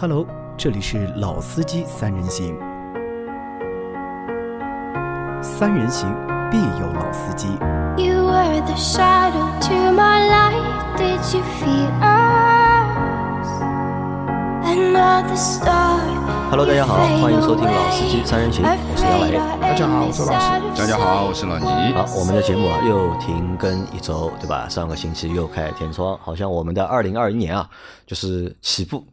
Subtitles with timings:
[0.00, 2.56] Hello，这里是老司机三人行，
[5.42, 6.08] 三人行
[6.50, 7.48] 必有老司机。
[8.02, 10.96] You were the shadow to my light.
[10.96, 13.46] Did you feel us?
[14.64, 16.00] Another star.
[16.48, 19.36] Hello，大家好，欢迎收听老司机三人行，我是杨磊。
[19.60, 21.92] 大家好我是老师大家好，我是老倪。
[21.92, 24.66] 好，我们的节目啊又停更一周，对吧？
[24.66, 27.68] 上个星期又开天窗，好像我们的二零二一年啊，
[28.06, 29.04] 就是起步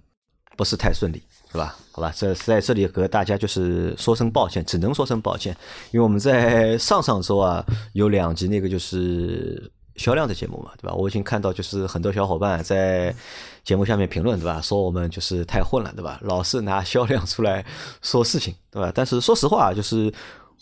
[0.58, 1.22] 不是太顺利，
[1.52, 1.76] 是吧？
[1.94, 5.56] 好吧，这在这里和大家就是说声抱歉，只能说声抱歉，
[5.92, 10.94] 因为我们在上上周啊有两集那个就是销量的节目嘛，对吧？
[10.94, 13.16] 我已经看到就是很多小伙伴在
[13.64, 14.60] 节目下面评论，对吧？
[14.60, 16.20] 说我们就是太混了，对吧？
[16.24, 17.64] 老是拿销量出来
[18.02, 18.92] 说事情，对吧？
[18.94, 20.12] 但是说实话，就是。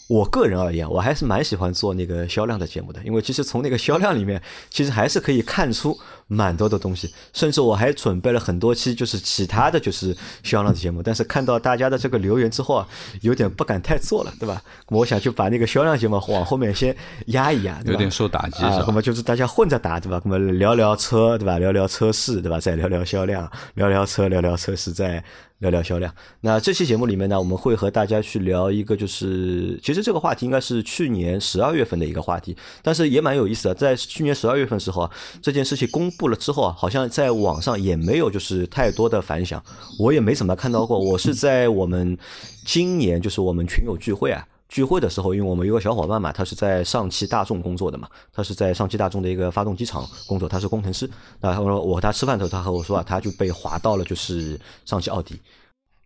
[0.07, 12.87] 我个人而言，我还是蛮喜欢做那个销量的节目的，因为其实从那个销量里面，其实还是可以看出蛮多的东西，甚至我还准备了很多期就是其他的就是销量的节目，但是看到大家的这个留言之后啊，
[13.21, 14.61] 有点不敢太做了，对吧？
[14.89, 16.95] 我想就把那个销量节目往后面先
[17.27, 18.61] 压一压，对吧有点受打击？
[18.61, 20.19] 那么就是大家混着打，对吧？
[20.25, 21.59] 那么聊聊车，对吧？
[21.59, 22.59] 聊聊车市，对吧？
[22.59, 25.23] 再聊聊销量，聊聊车，聊聊车市，再
[25.59, 26.13] 聊聊销量。
[26.41, 33.75] 那这期节目里面呢，我们会和大家去聊一个，就是其实这个话题应该是去年十二月份的一个话题，但是也蛮有意思的。
[33.75, 39.63] 在去年十二月份时候啊，这件事情公布了之后啊，好像在网上也没有就是太多的反响，
[39.99, 40.97] 我也没怎么看到过。
[40.97, 42.17] 我是在我们
[42.65, 44.47] 今年就是我们群友聚会啊。
[44.67, 51.09] 聚会的时候，因为我们有个小伙伴嘛，他是在上汽大众工作的嘛，他是在上汽大众的一个发动机厂工作，他是工程师。
[51.39, 55.39] 然后我和他吃饭的时候，他和我说啊，他就被划到了就是上汽奥迪。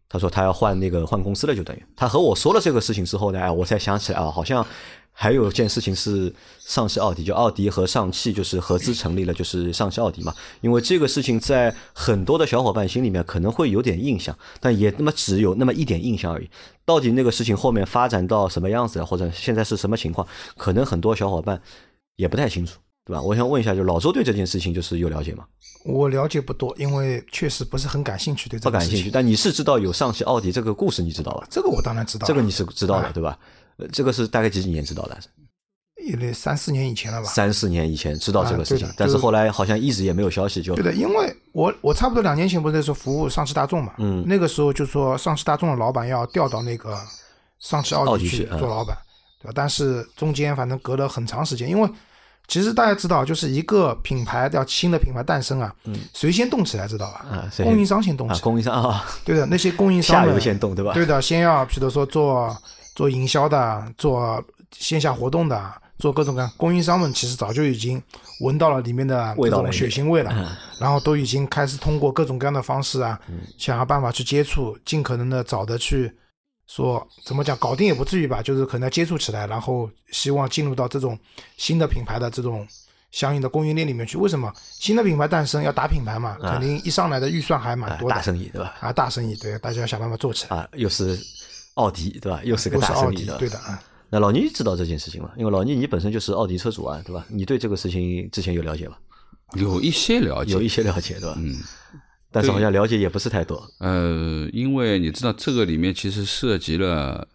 [0.09, 4.63] 他说他要换那个换公司了，就等于他和我说了这个事情之后呢，哎，我才想起来啊，好像
[5.21, 10.33] 还有一件事情是上汽奥迪，就奥迪和上汽就是合资成立了，就是上汽奥迪嘛。
[10.61, 16.49] 因为这个事情在很多的小伙伴心里面可能会有点印象，但也那么只有那么一点印象而已。
[16.85, 21.61] 到底那个事情后面发展到什么样子，或者现在是什么情况，可能很多小伙伴
[22.15, 23.21] 也不太清楚，对吧？
[23.21, 25.43] 我想问一下，就老周对这件事情就是有了解吗？
[25.83, 31.45] 我了解不多，因为确实不是很感兴趣对这个事情不感兴趣，但你是知道有上汽奥迪这个故事，你知道吧？
[31.49, 33.37] 这个我当然知道，这个你是知道的，哎对吧？
[33.79, 35.17] 呃，这个是大概几几年知道的？
[36.05, 37.27] 也得三四年以前了吧？
[37.27, 46.97] 三四年以前知道这个事情但是后来好像一直也没有消息，就对的，因为我我差不多两年前不是在说服务上汽大众嘛，嗯那个时候就说上汽大众的老板要调到那个
[47.59, 48.97] 上汽奥迪去做老板，
[49.41, 49.51] 对吧？
[49.53, 51.89] 但是中间反正隔了很长时间，因为
[52.47, 55.75] 其实大家知道，就是一个品牌要新的品牌诞生啊，
[56.15, 57.25] 谁先动起来知道吧？
[57.29, 60.93] 嗯啊供应商先动啊，起来，供应商啊，对的，那些供应商下游先动，对吧？
[60.93, 62.57] 对的，先要比如说做
[62.99, 64.43] 做营销的，做
[64.75, 66.51] 线下活动的，做各种各样。
[66.57, 68.03] 供应商们其实早就已经
[68.41, 73.17] 闻到了里面的各种血腥味了，嗯然后都已经开始通过各种各样的方式啊，
[73.57, 76.13] 想要办法去接触，尽可能的早的去
[76.67, 81.17] 说怎么讲，搞定也不至于吧，就是可能要接触起来，然后希望进入到这种
[81.55, 82.67] 新的品牌的这种。
[83.11, 86.37] 相应的供应链里面去，为什么新的品牌诞生要打品牌嘛？
[86.41, 88.75] 肯定一上来的预算还蛮啊多的，大生意，对吧？
[88.81, 90.55] 啊，大生意，对，大家要想办法做起来。
[90.55, 91.17] 啊，又是
[91.79, 92.41] 奥迪，对吧？
[92.43, 93.37] 又是个又是奥迪，大生意的。
[93.37, 93.81] 对的啊。
[94.11, 95.31] 那老倪知道这件事情吗？
[95.37, 97.25] 因为老倪你本身就是奥迪车主啊，对吧？
[97.29, 98.97] 你对这个事情之前有了解吗？
[99.55, 101.35] 有一些了解，有一些了解，对吧？
[101.37, 101.55] 嗯，
[102.31, 103.63] 但是好像了解也不是太多。
[103.79, 107.27] 呃，因为你知道这个里面其实涉及了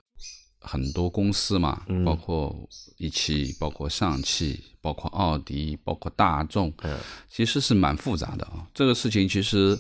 [0.61, 2.55] 很多公司嘛，嗯包括
[2.99, 6.97] 一汽，包括上汽，包括奥迪，包括大众，嗯
[7.31, 8.67] 其实是蛮复杂的啊。
[8.75, 9.79] 这个事情其实，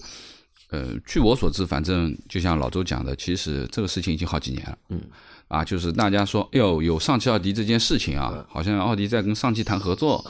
[0.71, 4.79] 呃，据我所知，反正就像老周讲的，其实这个事情已经好几年了。
[4.89, 5.01] 嗯，
[5.49, 10.25] 啊，就是大家说，哎呦，有上汽奥迪这件事情啊，好像奥迪在跟上汽谈合作，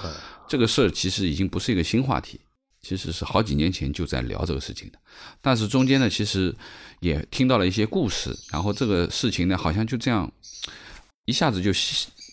[0.48, 2.40] 这个事儿其实已经不是一个新话题。
[2.86, 4.98] 其实是好几年前就在聊这个事情的，
[5.40, 6.54] 但是中间呢，其实
[7.00, 10.30] 也听到了一些故事，然后这个事情呢，好像就这样
[11.24, 11.70] 一下子就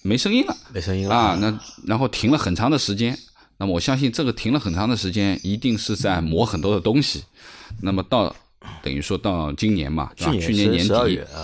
[0.04, 1.38] 没声音了没声音了啊。
[1.40, 1.58] 那
[1.88, 3.18] 然后停了很长的时间，
[3.62, 7.24] 那么我相信这个停了很长的时间，一定是在磨很多的东西。
[7.84, 8.36] 那么到
[8.82, 10.32] 等于说到今年嘛，对吧？
[10.34, 10.88] 去去年年底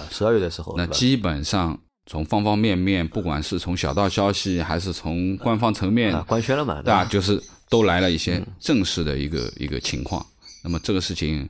[0.09, 7.05] 十二月的时候，那基本上从方方面面，不管是从小道消息，还是从官方层面啊官宣了嘛，对吧？
[7.05, 10.25] 就是都来了一些正式的一个、一个情况。
[10.63, 11.47] 那么这个事情，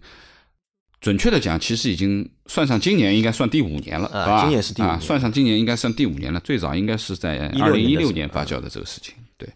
[1.00, 4.42] 准确的讲，其实已经算上今年，应该算第五年了，啊是吧？
[4.42, 6.42] 今年是啊，算上今年应该算第五年了。
[6.42, 9.14] 最早应该是在二零一六年发酵的这个事情。
[9.38, 9.48] 对，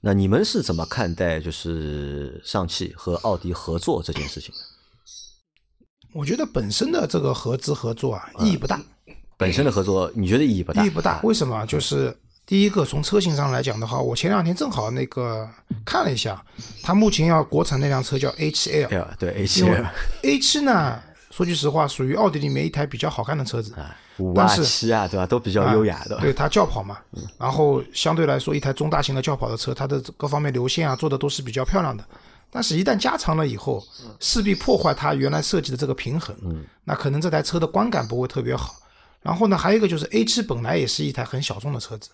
[0.00, 4.60] 那你们是怎么看待就是上汽和奥迪合作这件事情的？
[6.12, 8.80] 我觉得本身的这个合资合作啊，意义不大，
[9.36, 10.82] 本身的合作，你觉得意义不大？
[10.82, 11.20] 意义不大。
[11.22, 11.64] 为什么？
[11.66, 15.48] 就是第一个，从车型上来讲的话，我前两天正好那个
[15.84, 16.44] 看了一下，
[16.82, 21.00] 它目前要国产那辆车叫 A 7 L，对 A 七 L，A 七呢，
[21.40, 23.72] 说句实话，属于奥迪里面一台比较好看的车子。
[23.72, 25.24] 啊，五七啊，对吧？
[25.26, 26.18] 都比较优雅的。
[26.20, 26.98] 对它轿跑嘛，
[27.38, 32.04] 然后相对来说，一台中大型的轿跑的车，它的各方面流线啊做的都是比较漂亮的。
[32.50, 33.82] 但是，一旦加长了以后，
[34.18, 36.36] 势必破坏它原来设计的这个平衡。
[36.42, 38.74] 嗯，那可能这台车的观感不会特别好。
[39.22, 42.10] 然后呢，还有一个就是 A 七本来也是一台很小众的车子，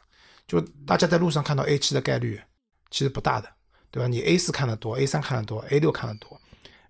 [0.47, 2.41] 就大家在路上看到 A 七的概率
[2.93, 3.49] 其实不大的，
[3.91, 4.07] 对吧？
[4.07, 6.41] 你 A 四看得多，A 三看得多，A 六看得多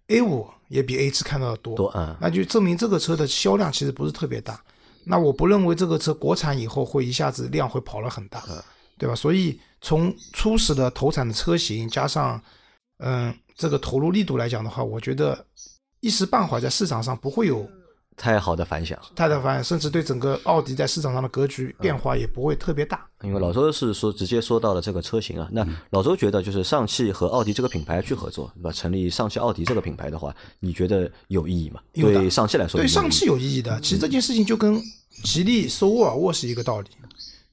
[0.08, 1.92] ，A 五也比 A 七看到的多。
[2.20, 4.60] 那就证明这个车的销量其实不是特别大。
[5.04, 8.42] 那我不认为这个车国产以后会一下子量会跑了很大，
[8.98, 9.14] 对吧？
[9.14, 12.42] 所以从初始的投产的车型加上，
[12.98, 15.46] 嗯，这个投入力度来讲的话，我觉得
[16.00, 17.68] 一时半会儿在市场上不会有
[18.16, 18.98] 太好的反响。
[19.14, 23.06] 太的反响，甚至对整个奥迪在市场上的格局变化也不会特别大。
[23.22, 28.72] 因为老周是说直接说到了这个车型啊，那老周觉得就是上汽和奥迪这个品牌去合作，对吧？
[28.72, 31.80] 成立上汽奥迪这个品牌的话，你觉得有意义吗？
[31.94, 33.80] 对上汽来说对上汽有意义的。
[33.80, 34.80] 其实这件事情就跟
[35.24, 36.88] 吉利收沃尔沃是一个道理，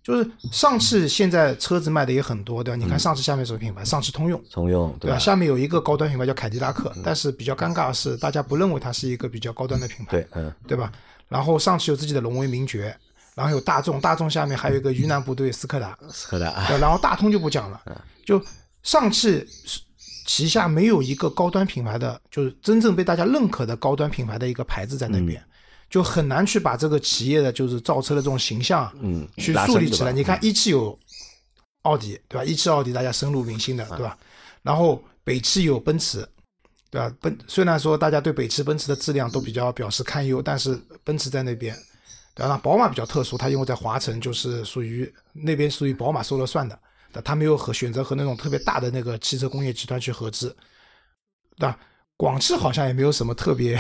[0.04, 2.76] 就是上汽现在车子卖的也很多，对吧？
[2.76, 3.86] 你看上汽下面什么品牌？
[3.86, 5.18] 上汽通用，通用对吧？
[5.18, 10.92] 下面有一个高端品牌叫凯迪拉克，但是比较尴尬的是，大家不认为它是一个比较高端的品牌，对，嗯，对吧？
[11.30, 12.96] 然后上汽有自己的荣威名爵，
[13.34, 17.82] 然后有大众，大众下面还有一个云南部队斯柯达，斯柯达然后大通就不讲了，
[18.26, 18.44] 就
[18.84, 19.48] 上汽
[20.26, 25.42] 旗下没有一个高端品牌的，就是真正被大家认可的高端品牌的一个牌子在那边，
[25.94, 30.12] 就很难去把这个企业的就是造车的这种形象，嗯去树立起来。
[30.12, 30.98] 你看一汽有
[31.84, 32.44] 奥迪，对吧？
[32.44, 34.18] 一汽奥迪大家深入民心的，对吧？
[34.63, 36.28] 然后北汽有奔驰。
[36.90, 37.16] 对吧？
[37.22, 41.75] 奔虽然说大家对北汽、奔驰的质量都比较表示堪忧，但是奔驰在那边，
[42.34, 42.50] 对吧？
[42.50, 46.75] 那宝马比较特殊，它因为在华晨就是属于那边属于宝马说了算的，
[47.12, 50.56] 对吧它没有和选择和那种特别大的那个汽车工业集团去合资，
[51.57, 51.78] 对吧？
[52.18, 53.80] 广汽好像也没有什么特别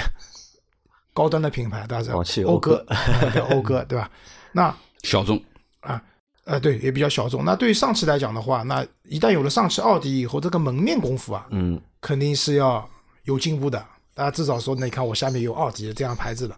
[1.13, 2.11] 高端的品牌，对吧？
[2.11, 4.09] 广汽讴歌讴歌，对讴歌，对吧？
[4.51, 5.41] 那小众，
[5.81, 6.01] 啊，
[6.45, 7.45] 呃，对，也比较小众。
[7.45, 12.87] 那对于上汽来讲的话，那一旦有了上汽奥迪以后，这个门面功夫啊，嗯，肯定是要
[13.23, 13.85] 有进步的。
[14.15, 16.55] 大家至少说，你看我下面有奥迪的这样牌子了。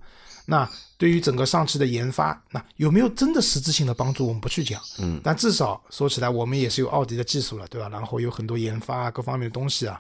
[0.48, 4.80] 那对于整个上汽的研发，那有没有真的实质性的帮助，我们不去讲。
[5.00, 7.90] 嗯，但至少说起来，我们也是有奥迪的技术了，对吧？
[7.90, 10.00] 然后有很多研发啊，各方面的东西啊，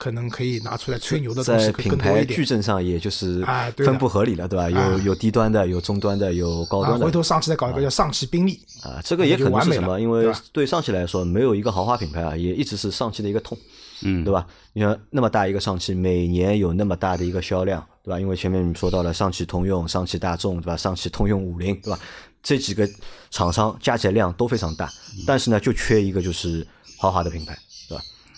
[0.00, 2.34] 可能可以拿出来吹牛的东西会在品牌更多一点。
[2.34, 3.44] 矩阵上，也就是
[3.76, 4.70] 分布合理了，对吧？
[4.70, 10.00] 有啊有低端的，有中端的，有高啊，端的回头上汽再搞一个叫上汽宾利，啊，这个也可能是什么？
[10.00, 13.58] 因为对上汽来说，没有一个豪华品牌啊，也一直是上汽的一个痛，
[14.02, 14.46] 嗯，对吧？
[14.72, 18.18] 你看那么大一个上汽，每年有那么大的一个销量，对吧？
[18.18, 20.74] 因为前面你说到了上汽通用、上汽大众，对吧？
[20.78, 22.00] 上汽通用五菱，对吧？
[22.42, 22.88] 这几个
[23.30, 24.90] 厂商加起来量都非常大，
[25.26, 26.66] 但是呢，就缺一个就是
[26.98, 27.54] 豪华的品牌？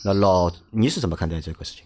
[0.04, 1.84] 那老你是怎么看待这个事情？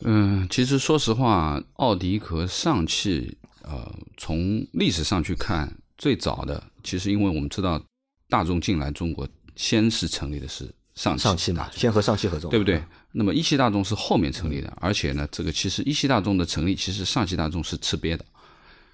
[0.00, 7.82] 嗯，其实说实话，奥迪和上汽，呃，从历史上去看，最早的其实因为我们知道，
[8.28, 12.82] 大众进来中国，先是成立的是上汽，上汽嘛，先和上汽合作，对不对？
[13.12, 18.24] 那么一汽大众是后面成立的，而且呢，这个其实一汽大众的成立，其实上汽大众是吃瘪的，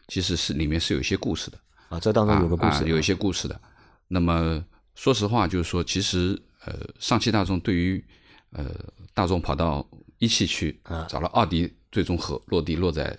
[0.06, 1.58] 其实是里面是有一些故事的。
[1.88, 3.60] 啊，这当中有个故事，啊啊有一些故事的。
[4.06, 4.64] 那么
[4.94, 8.04] 说实话，就是说，其实呃，上汽大众对于
[8.50, 8.74] 呃
[9.14, 9.86] 大众跑到
[10.18, 13.18] 一汽去啊找了奥迪，最终和落地落在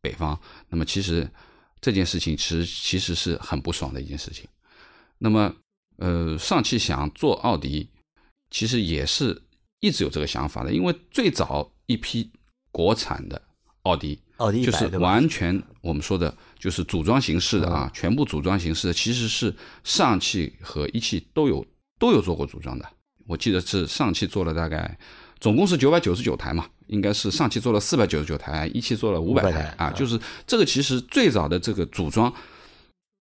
[0.00, 0.38] 北方。
[0.68, 1.28] 那么其实
[1.80, 4.48] 这件事情其实其实是很不爽的一件事情。
[5.18, 5.54] 那么
[5.98, 7.88] 呃，上汽想做奥迪，
[8.50, 9.42] 其实也是
[9.80, 12.30] 一直有这个想法的，因为最早一批
[12.72, 13.40] 国产的
[13.82, 14.18] 奥迪。
[14.38, 14.86] 奥迪就是？
[14.96, 19.54] 完全我们说的，就是组装形式的啊，全部组装形式的，其实是
[19.84, 21.62] 上汽和一汽都有
[22.00, 22.84] 都有做过组装的。
[23.28, 24.98] 我记得是上汽做了大概
[25.38, 29.90] 总共是九百九十九台嘛，应该是上汽做了四百九十九台，一汽做了五百500台台啊。
[29.90, 32.32] 就是这个其实最早的这个组装，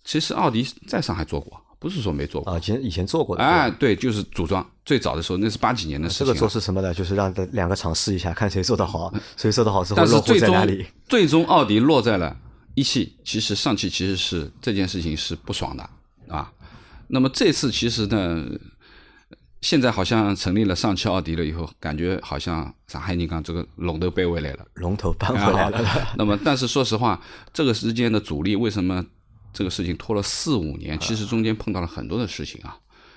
[0.04, 2.54] 其实奥迪在上海做过，不是说没做过。
[2.54, 6.28] 啊，以前以前做过的，哎，对就是组装最早的时候，那是八几年的事情、啊。
[6.28, 6.94] 这个做是什么呢？
[6.94, 10.87] 就是让两个厂试一下，看谁做得好，谁做得好之后但是最终在哪里。
[11.06, 12.35] 最终奥迪落在了
[12.75, 15.90] 一汽，其实上汽其实是这件事情是不爽的
[16.28, 16.50] 啊。
[17.08, 18.44] 那么这次其实呢，
[19.60, 24.66] 现在好像成立了上汽奥迪了以后，感觉好像上海人讲这个龙头背回来了。
[24.74, 27.20] 龙头搬回来了，那么，但是说实话，
[27.52, 29.04] 这个之间的阻力为什么
[29.52, 30.98] 这个事情拖了四五年？
[30.98, 32.76] 其实中间碰到了很多的事情啊。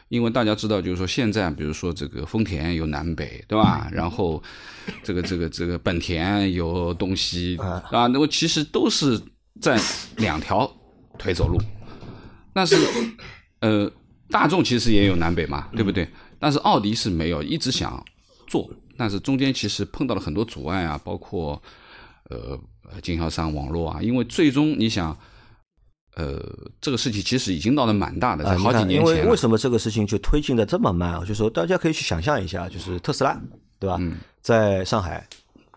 [0.09, 3.87] 因为大家知道，就是说现在，比如说这个丰田有南北，对吧？
[3.93, 4.43] 然后
[5.03, 9.17] 这个这个这个本田有东西啊，那么其实都是
[9.61, 9.79] 在
[10.17, 10.69] 两条
[11.17, 11.57] 腿走路。
[12.51, 12.75] 但是，
[13.61, 13.91] 呃，
[14.29, 16.07] 大众其实也有南北嘛，对不对？
[16.39, 18.03] 但是奥迪是没有，一直想
[18.47, 21.61] 做，但是中间其实碰到了很多阻碍啊，包括
[22.29, 22.59] 呃
[22.91, 25.15] 呃经销商网络啊，因为最终你想，
[26.15, 26.43] 呃，
[26.81, 29.23] 这个事情其实已经闹得蛮大的，啊，在好几年前因。
[29.23, 31.19] 为为什么这个事情就推进的这么慢啊？
[31.19, 33.39] 就是说大家可以去想象一下，就是特斯拉，
[33.79, 33.97] 对吧？
[33.99, 35.27] 嗯在上海，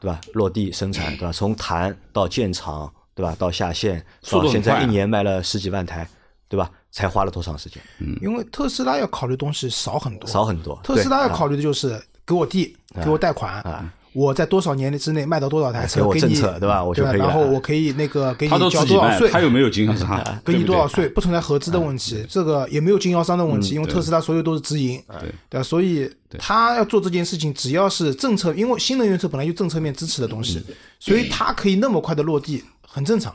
[0.00, 0.18] 对吧？
[0.32, 1.30] 落地生产，对吧？
[1.30, 3.36] 从谈到建厂，对吧？
[3.38, 6.08] 到下线，速度现在一年卖了十几万台，
[6.48, 6.70] 对吧？
[6.94, 7.82] 才花了多长时间？
[7.98, 10.78] 嗯因为特斯拉要考虑的东西少很多，少很多。
[10.84, 20.24] 特斯拉要考虑的就是给我地，给我贷款，啊我在多少年之内卖到多少台车，给我给你政策对吧我就可以然后我可以那个给你交多少税，他有没有经销商？
[20.46, 25.64] 给你多少税，不存在合资的问题，这个也没有经销商的问题，因为特斯拉所有都是直营，对对吧？
[25.64, 26.08] 所以
[26.38, 30.62] 他要做这件事情，只要是政策，因为新能源车本来就政策面支持的东西，
[31.00, 33.34] 所以它可以那么快的落地，很正常。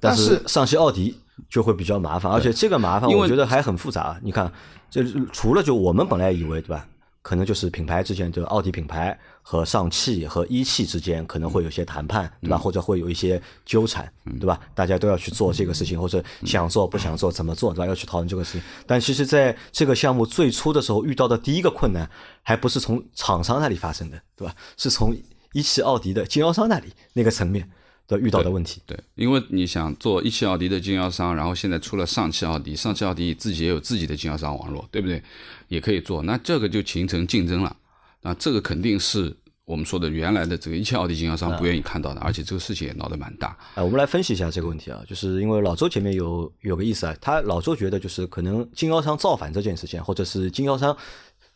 [0.00, 1.16] 但是上汽奥迪
[1.48, 4.18] 就会比较麻烦，而且这个麻烦我觉得还很复杂。
[4.22, 4.50] 你看，
[4.90, 6.86] 就是除了就我们本来以为对吧，
[7.22, 12.56] 可能就是品牌之间，就奥迪品牌和上汽和一汽之间可能会有些谈判，对嗯吧？
[12.56, 14.58] 或者会有一些纠缠，对吧？
[14.74, 17.86] 大家都要去做这个事情，或者想做不想做，怎么做，对吧？
[17.86, 18.62] 要去讨论这个事情。
[18.86, 22.08] 但其实在这个项目最初的时候遇到的第一个困难，
[22.42, 24.54] 还不是从厂商那里发生的，对吧？
[24.76, 25.14] 是从
[25.52, 27.68] 一汽奥迪的经销商那里那个层面
[28.08, 28.80] 的遇到的问题。
[28.86, 35.22] 对，因为你想做一汽奥迪的经销商，然后现在出了上汽奥迪，上汽奥迪自己也有自己的经销商网络，对不对？
[35.68, 37.76] 也可以做，那这个就形成竞争了。
[38.22, 43.56] 那这个肯定是我们说的原来的这个一汽奥迪经销商不愿意看到的，而且这个事情也闹得蛮大。
[43.74, 50.96] 哎，我们来分析一下这个问题啊，就是因为老周前面有有个意思啊，他老周觉得就是可能经销商造反这件事情，或者是经销商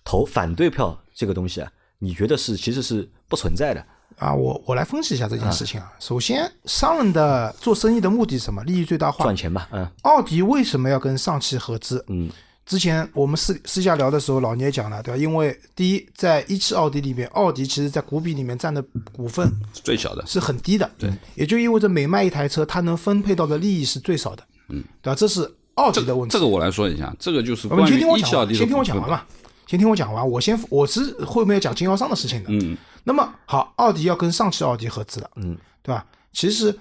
[0.02, 3.87] 投反对票这个东西啊，你觉得是其实是不存在的？
[4.20, 5.90] 啊，我我来分析一下这件事情啊。
[5.98, 8.62] 首先，商人的做生意的目的是什么？
[8.64, 9.34] 利益最大化赚。
[9.34, 12.04] 钱吧，嗯奥迪为什么要跟上汽合资？
[12.08, 12.28] 嗯，
[12.66, 15.16] 之前我们私私下聊的时候，老聂也讲了，对吧？
[15.16, 25.14] 因为第一，在一汽奥迪里面，奥迪其实在股比里面占的股份最小的，是很低的，对，也就意味着每卖一台车，它能分配到的利益是最少的，嗯，对吧？
[25.14, 26.32] 这是奥迪的问题。
[26.34, 29.22] 这个我来说一下，这个就是关于先听我讲完，一汽奥迪的先听我讲完嘛，
[29.70, 30.28] 先听我讲完。
[30.28, 32.48] 我先我是后面要讲经销商的事情的。
[32.50, 36.04] 嗯，那么好，奥迪要跟上汽奥迪合资了，嗯，对吧？
[36.32, 36.76] 其实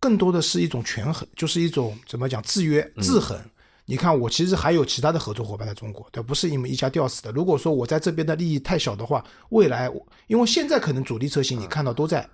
[0.00, 3.40] 更多的是一种权衡，就是一种怎么讲制约、制衡。
[3.84, 7.30] 你看，我其实还有其他的合作伙伴在中国，对，不是你们一家吊死的。
[7.30, 9.88] 如果说我在这边的利益太小的话，未来
[10.26, 12.28] 因为现在可能主力车型你看到都在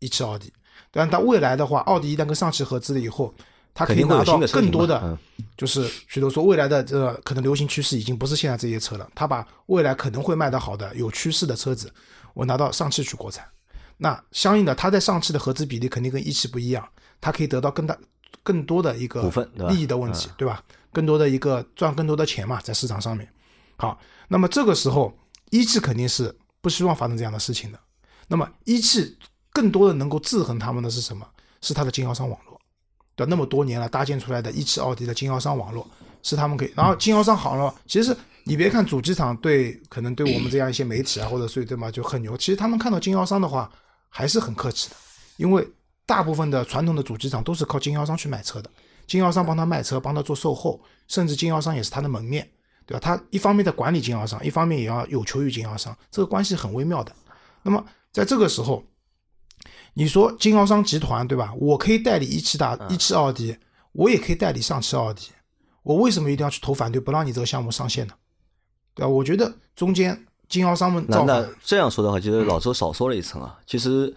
[0.00, 0.52] 一汽奥迪，
[0.90, 3.32] 但它未来的话，奥迪一旦跟上汽合资了以后，
[3.76, 5.18] 它可以肯定会有拿到更多的
[5.54, 11.92] 就是许多说未来的这个可能流行趋势已经不是现在这些车了，他把未来可能会卖得好的有趋势的车子，
[12.32, 13.46] 我拿到上汽去国产，
[13.98, 16.86] 那相应的他在上汽的合资比例肯定跟一汽不一样，
[17.20, 17.96] 他可以得到更大
[18.42, 19.30] 更多的一个
[19.68, 20.62] 利益的问题，对吧？
[20.92, 23.28] 更多的一个赚更多的钱嘛，在市场上面。
[23.76, 25.14] 好，那么这个时候
[25.50, 27.78] 一汽肯定是不希望发生这样的事情的。
[28.28, 29.16] 那么一汽
[29.52, 31.26] 更多的能够制衡他们的是什么？
[31.62, 32.45] 是它的经销商网络。
[33.16, 35.88] 对吧，那么多年了搭建出来的一汽奥迪的经销商网络
[36.22, 43.70] 是他们可以，然后经销商好了，其实你别看主机厂对可能对我们这样一些媒体啊或者所以对吗就很牛，其实他们看到经销商的话
[44.08, 44.96] 还是很客气的，
[45.38, 45.66] 因为
[46.04, 48.70] 大部分的传统的主机厂都是靠经销商去买车的，
[49.06, 52.48] 经销商帮他卖车，帮他做售后，甚至经销商也是他的门面，
[52.86, 53.00] 对吧？
[53.00, 57.12] 他一方面在管理经销商，一方面也要有求于经销商，这个关系很微妙的。
[57.62, 58.84] 那么在这个时候，
[59.94, 61.52] 你说经销商集团对吧？
[61.58, 63.56] 我可以代理一汽大一汽奥迪，
[63.92, 65.30] 我也可以代理上汽奥迪，
[65.82, 68.14] 我为什么一定要去投反对，不让你这个项目上线呢？
[68.94, 69.08] 对吧？
[69.08, 73.58] 我觉得中间经销商们那那，这样说的话，其实老周少说了一层啊。
[73.66, 74.14] 其实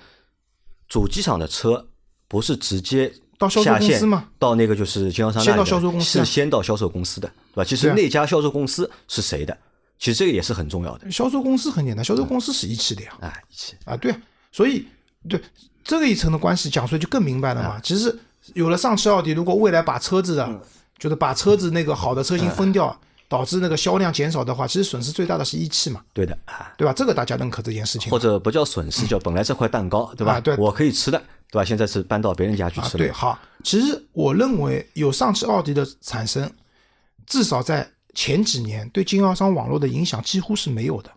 [0.87, 1.87] 主机厂的车
[2.27, 7.63] 不是直接到销售下线公司吗到那个就是经销商那先到销售公司啊是先到销售公司的，对吧？
[7.63, 9.57] 其实那家销售公司是谁的？
[9.97, 11.11] 其实这个也是很重要的。
[11.11, 13.17] 销售公司很简单，销售公司是一汽的呀。
[13.19, 14.87] 啊，一汽啊，对啊，所以
[15.27, 15.41] 对
[15.83, 17.79] 这个一层的关系讲出来就更明白了嘛。
[17.81, 18.17] 其实
[18.53, 20.61] 有了上汽奥迪，如果未来把车子的，
[20.97, 22.95] 就是把车子那个好的车型分掉，
[23.27, 26.93] 导致那个销量减少的话，其实损失最大的是一汽嘛，对的啊，对吧？
[26.93, 28.11] 这个大家认可这件事情。
[28.11, 30.33] 或者不叫损失，叫本来这块蛋糕，对吧？
[30.33, 31.17] 啊对我可以吃的，
[31.51, 31.65] 对吧？
[31.65, 33.03] 现在是搬到别人家去啊，吃了。
[33.03, 36.51] 对，好，其实我认为有上汽奥迪的产生，
[37.25, 41.11] 至少在前几年对经销商网络的影响几乎是没有的，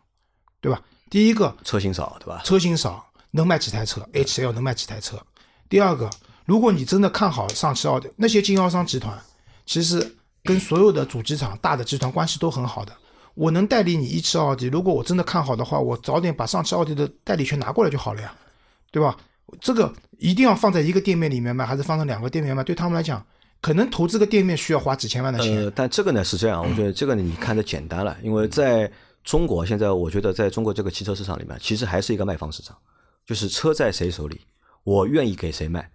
[0.61, 0.81] 对吧？
[1.11, 2.41] 第一个，车型少，对吧？
[2.45, 5.21] 车型少，能卖几台车？HL 能卖几台车？
[5.69, 6.09] 第二个，
[6.47, 9.19] 如果你真的看好上汽奥迪，那些经销商集团
[9.67, 12.93] 其实跟所有的主机厂、大的集团关系都很好的。
[13.35, 18.33] 我能代理你一汽奥迪，如果我真的看好的话，我早点把上汽奥迪的代理权拿过来就好了呀，
[18.91, 19.17] 对吧？
[19.61, 22.63] 这个一定要放在一个店面里面卖，还是放在两个店面卖？
[22.63, 23.23] 对他们来讲，
[23.61, 25.57] 可能投资个店面需要花几千万的钱。
[25.57, 28.91] 呃，但这个呢是这样，我觉得这个呢你看的简单了，因为在
[29.25, 32.77] 中国现在，我觉得在中国这个汽车市场里面，其实还是一个卖方市场，
[33.27, 34.41] 就是车在谁手里，
[34.85, 35.91] 我愿意给谁卖，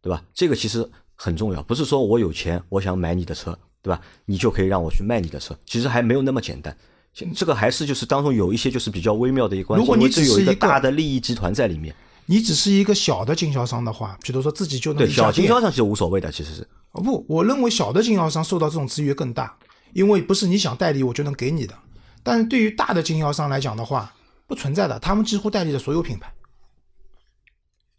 [0.00, 0.22] 对吧？
[0.34, 4.00] 这个其实很重要，不是说我有钱我想买你的车，对吧？
[4.24, 6.76] 你就可以让我去卖你的车，其实还没有那么简单。
[7.34, 11.94] 这个还是就是当中有一些就是比较微妙的一个关系，如果你只有一个大的利益集团在里面。
[12.26, 19.58] 你只是一个小的经销商的话，比如说自己就能对，小经销商其实无所谓的，其实是哦不，我认为小的经销商受到这种制约更大，
[19.94, 21.74] 因为不是你想代理我就能给你的。
[22.22, 24.14] 但是对于大的经销商来讲的话，
[24.46, 26.32] 不存在的，他们几乎代理的所有品牌，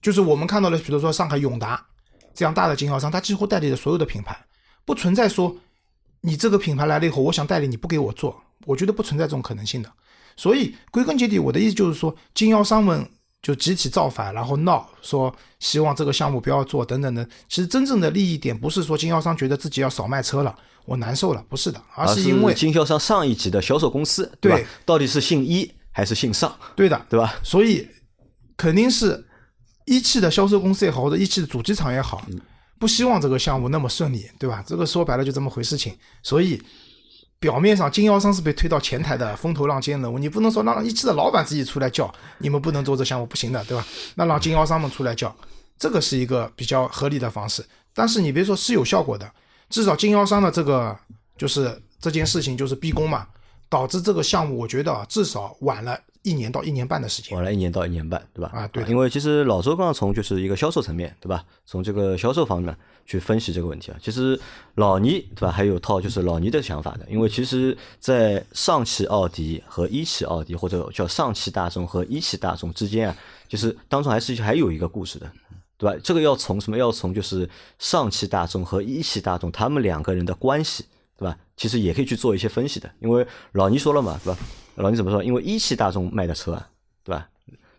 [0.02, 1.86] 就是我们看到的，比如说上海永达
[2.34, 4.38] 这样大的经销商，他几乎代理的所有的品牌，
[4.86, 5.56] 不存在说
[6.22, 9.92] 你这个品牌来了以后，我想代理你不给我做，我觉得不存在这种可能性的。
[10.36, 13.08] 所以归根结底，我的意思就是说，经销商们
[13.42, 17.24] 就集体造反，然后闹说希望这个项目不要做等等的。
[17.50, 20.56] 其实真正的利益点不是说经销商觉得自己要少卖车了，
[20.86, 24.66] 我难受了，不是的，而而是因为经销商上一级的销售公司，吧对？
[24.86, 27.36] 到底是姓一还是姓上，对的，对吧？
[27.44, 27.88] 所以
[28.56, 29.28] 肯定是
[29.86, 32.26] 一汽的销售公司也好，或者一汽的主机厂也好，
[32.80, 34.64] 不希望这个项目那么顺利，对吧？
[34.66, 35.96] 这个说白了就这么回事情。
[36.24, 36.62] 所以
[37.40, 43.86] 表面上经销商是被推到前台的风头浪尖人物，你不能说让一汽的老板自己出来叫，你们不能做这项目，不行的，对吧？
[44.16, 45.36] 那让经销商们出来叫，
[45.78, 47.66] 这个是一个比较合理的方式。
[47.94, 49.30] 但是你别说是有效果的，
[49.70, 50.98] 至少经销商的这个
[51.38, 53.28] 就是这件事情就是逼宫嘛，
[53.68, 57.36] 导致这个项目我觉得啊至少晚了一年到一年半的时间。
[57.36, 58.52] 晚了一年到一年半，对吧？
[58.54, 61.44] 啊对因为其实老周刚刚从就是一个销售层面，对吧？
[61.66, 62.76] 从这个销售方面
[63.06, 63.98] 去分析这个问题啊。
[64.02, 64.40] 其实
[64.76, 75.32] 老倪对吧，还有套就是老倪的想法的，因为其实，在上汽奥迪和一汽奥迪或者叫上汽大众和一汽大众之间啊，就是当中还是还有一个故事的。
[75.78, 76.00] 对吧？
[76.04, 76.78] 这个要从什么？
[76.78, 77.50] 要从就是
[77.80, 80.86] 上汽大众和一汽大众他们两个人的关系，
[81.18, 81.36] 对吧？
[81.58, 84.40] 其实也可以去做一些分析的，因为老倪说了嘛，对吧？
[84.76, 85.24] 老倪怎么说？
[85.24, 86.70] 因为一汽大众卖的车啊，
[87.04, 87.28] 对吧？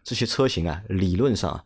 [0.05, 1.65] 这些车型啊，理论上啊，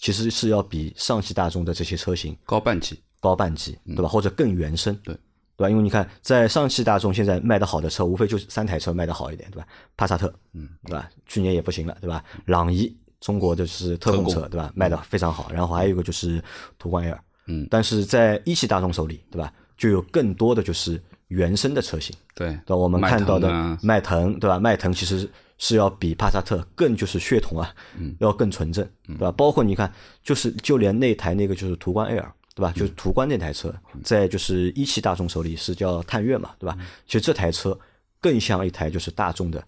[0.00, 4.08] 其实是要比上汽大众的这些车型高半级，高半级，对吧？
[4.08, 5.14] 或者更原生，对
[5.56, 5.70] 对吧？
[5.70, 9.66] 因为你看，在上汽大众现在卖的好的车，无非就三台车卖的好一点，对吧？
[9.96, 11.08] 帕萨特，嗯，对吧？
[11.26, 12.22] 去年也不行了，对吧？
[12.46, 14.70] 朗逸，中国的是特供车，对吧？
[14.74, 15.50] 卖的非常好。
[15.52, 16.42] 然后还有一个就是
[16.78, 19.52] 途观 L，嗯但是在一汽大众手里，对吧？
[19.76, 22.76] 就有更多的就是原生的车型，对对？
[22.76, 24.58] 我们看到的腾啊迈腾，对吧？
[24.58, 27.74] 迈腾其实是要比帕萨特更就是血统啊，
[28.20, 29.32] 要更纯正，对吧？
[29.32, 32.72] 包括你看，就是就连那台那个就是途观 L，对吧？
[32.76, 36.78] 就是途观那台车，在就是一汽大众手里是叫探岳嘛，对吧？
[37.06, 37.78] 其实这台车
[38.20, 39.62] 更像一台就是大众的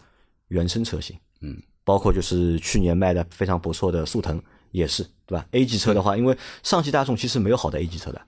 [0.47, 4.41] 原生车型，嗯，包括就是去年卖的非常不错的速腾
[4.71, 8.21] 也是，对吧？A 级车的话，因为上汽大众其实没有好的 A 级车的，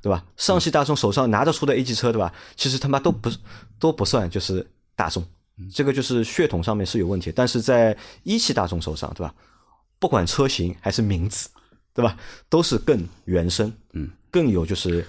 [0.00, 0.24] 对对吧？
[0.36, 2.32] 上汽大众手上拿得出的 A 级车，对吧？
[2.56, 3.30] 其实他妈都不
[3.78, 5.24] 都不算就是大众，
[5.72, 7.32] 这个就是血统上面是有问题。
[7.34, 9.34] 但是在一汽大众手上，对吧？
[9.98, 11.48] 不管车型还是名字，
[11.92, 12.16] 对吧？
[12.48, 15.04] 都是更原生，嗯，更有就是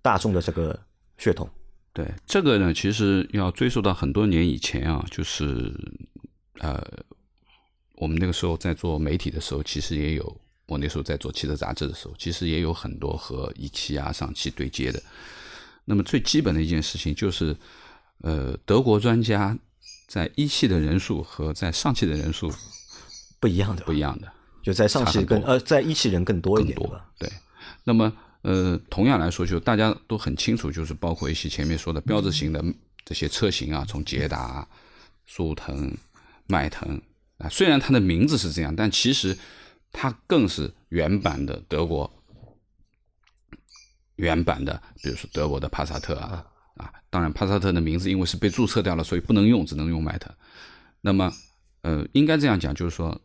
[0.00, 0.78] 大众的这个
[1.18, 1.48] 血统。
[1.92, 5.74] 对，这个呢，其实要追溯到很多年以前啊，就是
[6.60, 6.80] 呃，
[7.96, 15.02] 我们那个时候在做媒体的时候，其实也有，我那时候在做汽车杂志的时候，其实也有很多和一汽啊、上汽对接的。
[15.86, 17.56] 那么最基本的一件事情就是，
[18.18, 19.56] 呃，德国专家
[20.06, 22.52] 在一汽的人数和在上汽的人数
[23.40, 24.30] 不一样的，不一样的。
[24.62, 26.78] 就在上汽更呃，在一汽人更多一点？
[27.18, 27.32] 对，
[27.84, 32.62] 那么呃，同样来说，就大家都很清楚，就是包括一些前面说的标志型的
[33.06, 34.68] 这些车型啊，从捷达、
[35.26, 35.96] 速腾、
[36.46, 37.00] 迈腾
[37.38, 39.34] 啊，虽然它的名字是这样，但其实
[39.92, 42.10] 它更是原版的德国
[44.16, 46.46] 原版的，比如说德国的帕萨特啊
[46.76, 50.34] 啊，当然帕萨特的名字因为是被注册掉了，所以不能用，只能用迈腾。
[51.00, 51.32] 那么
[51.82, 53.20] 呃，应该这样讲，就是说。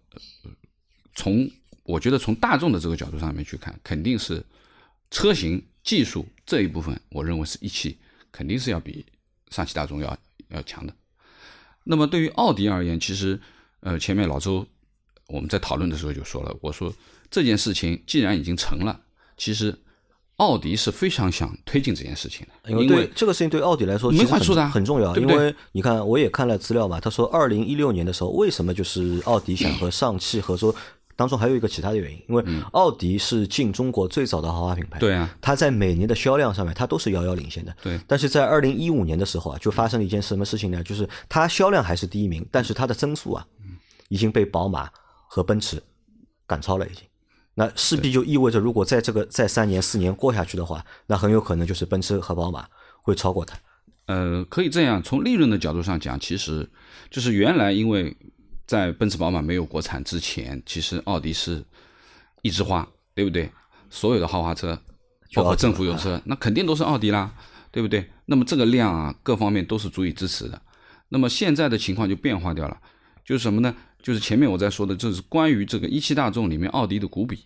[1.16, 1.48] 从
[1.84, 4.44] 我觉得从大众的这个角度上面去看，肯定是
[5.12, 8.00] 车型技术这一部分，我认为是一汽
[8.32, 9.06] 肯定是要比
[9.52, 10.96] 上汽大众要要强的。
[11.84, 13.40] 那么对于奥迪而言，其实
[13.82, 14.68] 呃前面老周
[15.28, 16.94] 我们在讨论的时候就说了，我说
[17.30, 19.00] 这件事情既然已经成了，
[19.38, 19.78] 其实
[20.38, 30.76] 奥迪是非常想推进这件事情的，因为这个事情对奥迪来说没其实处的啊很重要，对对因为你看我也看了资料嘛，他说二零一六年的时候，为什么就是奥迪想和上汽合作？
[31.16, 40.82] 当中还有一个其他的原因，因为奥迪是进中国最早的豪华品牌，嗯对啊，它在每年的销量上面它都是遥遥领先的，对但是在二零一五年的时候啊，就发生了一件什么事情呢？
[40.84, 43.46] 就是它销量还是第一名，但是它的增速啊，
[44.10, 44.90] 已经被宝马
[45.34, 45.82] 和奔驰
[46.46, 47.02] 赶超了，已经。
[47.56, 52.68] 那势必就意味着，如果在这个再三年四年过下去的话，那很有可能就是奔驰和宝马
[53.02, 53.58] 会超过它。
[54.06, 56.70] 呃，可以这样，从利润的角度上讲，其实
[57.10, 58.16] 就是原来因为
[58.68, 61.66] 在奔驰、宝马没有国产之前，其实奥迪是
[62.44, 63.50] 一枝花，对不对？
[63.90, 64.80] 所有的豪华车，
[65.34, 67.34] 包括政府用车，那肯定都是奥迪啦，
[67.72, 68.08] 对不对？
[68.28, 70.62] 那么这个量啊，各方面都是足以支持的。
[71.10, 72.80] 那么现在的情况就变化掉了，
[73.26, 73.76] 就是什么呢？
[74.04, 77.38] 就是前面我在说的，就是关于这个一汽大众里面奥迪的股比，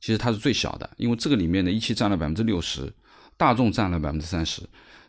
[0.00, 2.92] 其实它是最小的，因为这个里面的一汽占了百分之六十，
[3.36, 4.62] 大众占了百分之三十，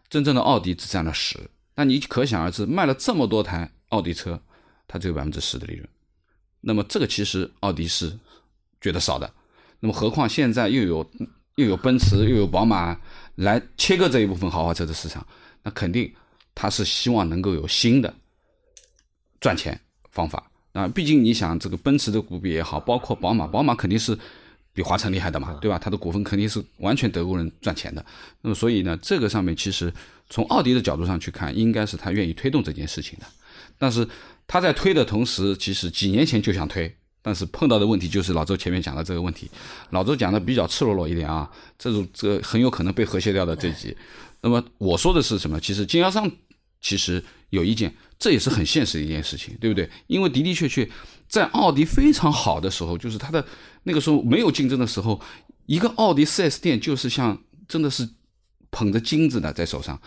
[0.10, 1.38] 真正的奥迪只占了十。
[1.76, 4.42] 那你可想而知，卖了这么多台奥迪车，
[4.88, 5.88] 它只有百分之十的利润。
[6.62, 8.18] 那么这个其实奥迪是
[8.80, 9.34] 觉得少的。
[9.80, 11.12] 那么何况现在又有
[11.56, 12.98] 又有奔驰又有宝马
[13.36, 15.26] 来切割这一部分豪华车的市场，
[15.64, 16.14] 那肯定
[16.54, 18.14] 它是希望能够有新的
[19.40, 19.80] 赚钱
[20.12, 20.51] 方法。
[20.74, 24.18] 啊，毕竟你想这个奔驰的股比也好，包括宝马，宝马肯定是
[24.74, 25.78] 比华晨厉害的嘛，对吧？
[25.78, 28.06] 它的股份肯定是完全德国人赚钱的。
[28.42, 29.94] 那么所以呢，这个上面其实
[30.30, 33.26] 从奥迪的角度上去看，应该是他愿意推动这件事情的。
[33.78, 34.08] 但是
[34.48, 39.50] 他在推的同时，其实几年前就想推，但是碰到的问题就是老周前面讲的这个问题。
[39.90, 43.96] 老周讲的比较赤裸裸一点啊，这种这很有可能被和谐掉的这集。
[44.42, 45.60] 那么我说的是什么？
[45.60, 46.32] 其实经销商
[46.80, 49.90] 其实有意见，这也是很现实的一件事情，对不对？
[50.08, 50.90] 因为的的确确，
[51.30, 53.46] 在奥迪非常好的时候，就是它的
[53.84, 55.22] 那个时候没有竞争的时候，
[55.68, 58.10] 一个奥迪 4S 店就是像真的是
[58.72, 60.02] 捧着金子的在手上。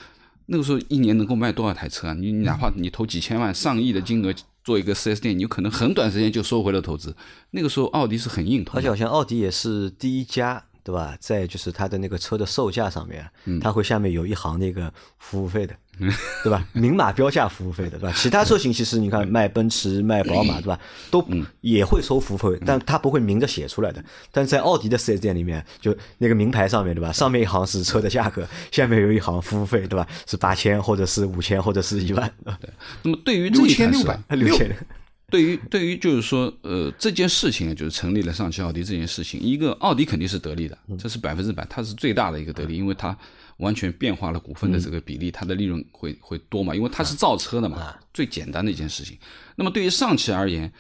[0.47, 2.13] 那个时候一年能够卖多少台车啊？
[2.13, 7.17] 你哪怕你投几千万、上亿的金额做一个 4S 店，你有可能很短时间就收回了投资。
[7.53, 11.17] 那个时候奥迪是很硬而且好像奥迪也是第一家，对吧？
[11.19, 13.27] 在就是它的那个车的售价上面，
[13.59, 15.75] 它会下面有一行那个服务费的，
[16.43, 16.67] 对吧？
[16.73, 18.15] 明码标价服务费的，对吧？
[18.17, 20.79] 其他车型其实你看卖奔驰、卖宝马，对吧？
[21.11, 21.25] 都
[21.61, 24.05] 也会收服务费，但它不会明着写出来的。
[24.33, 27.13] 但是在奥迪的四 S 店里面，就那个名牌上面，对吧？
[27.13, 30.07] 上面一行是车的价格，下面有一行服务费，对吧？
[30.27, 32.71] 是八千或者是五千或者是一万，对
[33.03, 34.77] 那么对于这六一台车千六百六千。
[35.31, 43.17] 对于对于就是说，呃，这件事情啊，就是成立了上汽奥迪这件事情，一个奥迪肯定是得利的，这是百分之百，它是最大的一个得利，因为它
[43.59, 49.19] 完全变化了股份的这个比例，它的利润会会多嘛，因为它是造车的嘛，最简单的一件事情。
[49.57, 50.73] 那么对于上汽而言，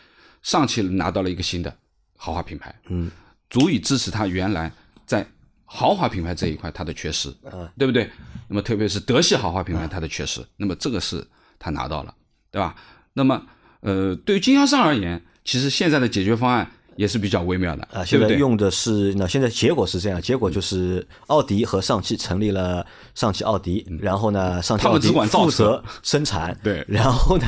[0.42, 1.74] 上汽拿到了一个新的
[2.16, 3.10] 豪华品牌，嗯，
[3.48, 4.72] 足以支持它原来
[5.06, 5.26] 在
[5.64, 7.34] 豪华品牌这一块它的缺失，
[7.78, 8.10] 对不对？
[8.48, 11.26] 那么特别是德系豪华品牌它的缺失，那么这个是
[11.58, 12.14] 它拿到了，
[12.50, 12.76] 对吧？
[13.12, 13.46] 那么
[13.80, 18.04] 呃，对于经销商而言，其实现在的解决方案也是比较微妙的，啊？
[18.04, 25.64] 现在用的是那现在结果是这样，结果就是奥迪和上汽成立了上汽奥迪，然后呢，上汽奥迪负车。
[25.64, 26.84] 责生产，对。
[26.88, 27.46] 然后呢，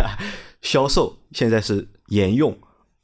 [0.62, 2.56] 销售现在是沿用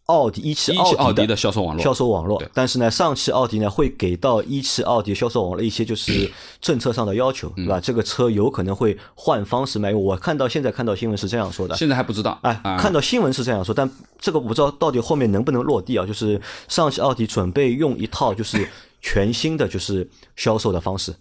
[0.06, 1.82] 奥迪一汽一汽奥迪的的销售网络。
[1.82, 7.64] 销售网络，但是呢，上汽奥迪呢会给到一汽奥迪销售网络一些就是 政策上的要求，嗯。
[7.64, 7.80] 对吧？
[7.80, 12.76] 这个车有可能会换方式卖，我看到现在看到新闻是这样说的，现在还不知道，哎，啊。
[12.76, 13.88] 看到新闻是这样说，但
[14.18, 16.04] 这个我不知道到底后面能不能落地啊？
[16.04, 18.68] 就是上汽奥迪准备用一套就是
[19.00, 21.14] 全新的就是销售的方式，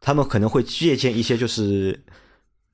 [0.00, 2.04] 他们可能会借鉴一些就是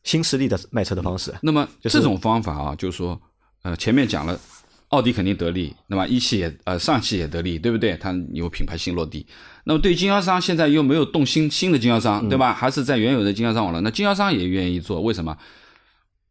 [0.02, 1.34] 新势力的卖车的方式。
[1.42, 3.20] 那么这种方法啊，就是说，
[3.62, 4.38] 呃，前面讲了，
[4.90, 7.96] 奥迪肯定得利，那么一汽也呃上汽也得利，对不对？
[7.96, 9.26] 它有品牌新落地。
[9.64, 12.52] 那么对经销商，现在又没有动新新的经销商，对吧？
[12.52, 15.36] 还是在原有的经销商网络，那经销商也愿意做，为什么？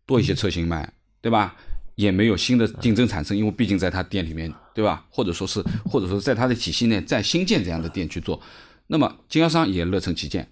[0.05, 0.91] 多一些车型卖，
[1.21, 1.55] 对吧？
[1.95, 5.05] 也没有新的竞争产生，因为毕竟在他店里面，对吧？
[5.09, 8.41] 或者说是，或者说在他的体系内再新建这样的店去做，
[8.87, 10.49] 那么经销商也乐成其见。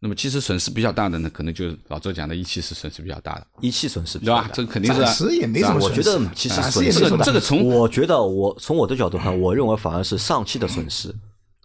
[0.00, 4.54] 那么其实损失比较大的呢，可能就是老周讲的一汽是损失比较大的，一汽损失比对吧较大？
[4.54, 11.12] 这个肯定是暂时也没什么我觉损失，得其实损失也没什么这个从我觉得我从我的角度看，我认为反而是上汽的损失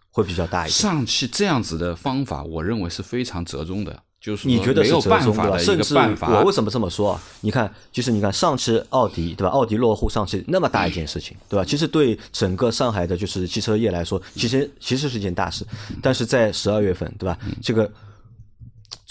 [0.10, 0.72] 会比较大一点。
[0.72, 5.00] 上汽这样子的方法，我认为是非常折中的，就是说你觉得没有？
[5.02, 6.40] 办法的一甚至个办法。
[6.40, 7.22] 我为什么这么说啊？
[7.42, 9.50] 你看，其实你看上汽奥迪对吧？
[9.52, 11.64] 奥迪落户上汽那么大一件事情，对吧？
[11.64, 15.64] 其实对整个上海的就是汽车业来说，其实其实是一件大事。
[16.02, 17.38] 但是在十二月份对吧？
[17.62, 17.92] 这个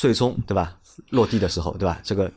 [0.02, 0.76] 最终对吧
[1.10, 1.96] 落地的时候对吧？
[2.02, 2.28] 这个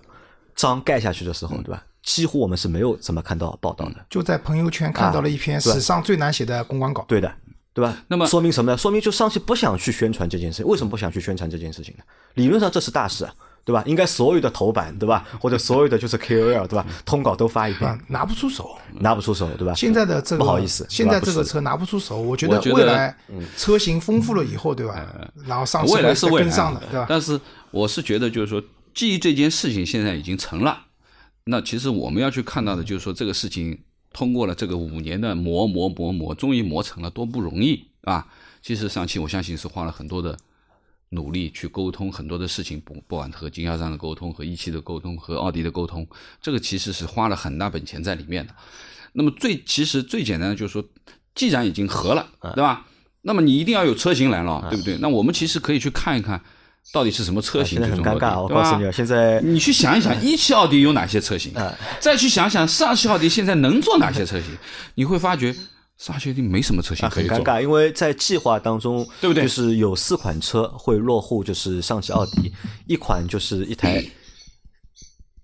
[0.55, 1.83] 章盖下去的时候对吧？
[2.03, 3.95] 几乎我们是没有怎么看到报道的。
[4.07, 7.03] 就在朋友圈看到了一篇史上最难写的公关稿。
[7.07, 7.33] 对的，
[7.73, 7.97] 对吧？
[8.07, 8.77] 那么说明什么呢？
[8.77, 12.03] 说明就上汽不想去宣传这件事，为什么不想去宣传这件事情呢？
[12.35, 13.33] 理论上这是大事啊，
[13.65, 13.83] 对吧？
[13.87, 15.27] 应该所有的头版，对吧？
[15.41, 16.85] 或者所有的就是 KOL，对吧？
[17.03, 18.77] 通稿都发一遍啊，，拿不出手。
[18.99, 19.73] 拿不出手，对吧？
[19.73, 23.17] 现在的这个不好意思现在这个车拿不出手，我觉得未来
[23.57, 25.03] 车型丰富了以后，对吧？
[25.47, 27.07] 然后上汽未来是未来跟上的，对吧？
[27.09, 27.37] 但是
[27.71, 30.85] 我是觉得，就是说，记忆这件事情现在已经成了，
[31.45, 33.77] 那其实我们要去看到的，就是说这个事情
[34.13, 38.27] 通过了这个五年的磨磨磨磨，终于磨成了，多不容易啊！
[38.61, 40.37] 其实上汽我相信是花了很多的
[41.09, 46.05] 努力去沟通很多的事情，不不管和经销商的沟通、和一汽的沟通、和奥迪的沟通，
[46.41, 48.53] 这个其实是花了很大本钱在里面的。
[49.13, 50.83] 那么最其实最简单的就是说，
[51.33, 52.85] 既然已经合了，啊对吧？
[53.21, 54.97] 那么你一定要有车型来了，对不对？
[54.97, 56.39] 那我们其实可以去看一看，
[56.91, 61.51] 到底是什么车型最终落地，很尴尬，我对吧告诉你啊，现在你去想一想， 一汽奥迪有哪些车型？
[61.55, 64.55] 啊再去想想上汽奥迪现在能做哪些车型，
[64.95, 65.55] 你会发觉
[65.97, 67.09] 上汽奥迪没什么车型。
[67.09, 72.51] 很尴尬，因为在计划当中，对不对就是有四款车会落户，就是上汽奥迪，
[72.87, 74.03] 一款就是一台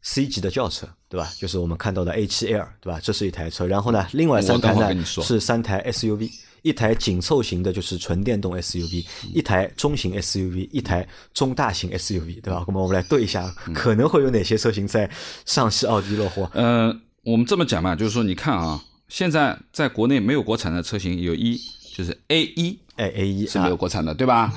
[0.02, 1.32] C 级的轿车，对吧？
[1.38, 3.00] 就是我们看到的 A 7 L，对吧？
[3.02, 3.68] 这是一台车。
[3.68, 6.30] 然后呢，另外三台呢是三台 SUV，
[6.64, 12.66] 一台紧凑型的，就是纯电动 SUV，一台中型 SUV，一台中大型 SUV，对吧？
[12.68, 15.10] 那么我们来对一下，嗯可能会有哪些车型在
[15.46, 16.48] 上汽奥迪落户？
[16.54, 21.60] 呃，我们这么讲嘛，就是说，你看啊，现在在国内没有国产的车型有一
[21.94, 24.54] 就是 A 一哎，A 一是没有国产的，对吧？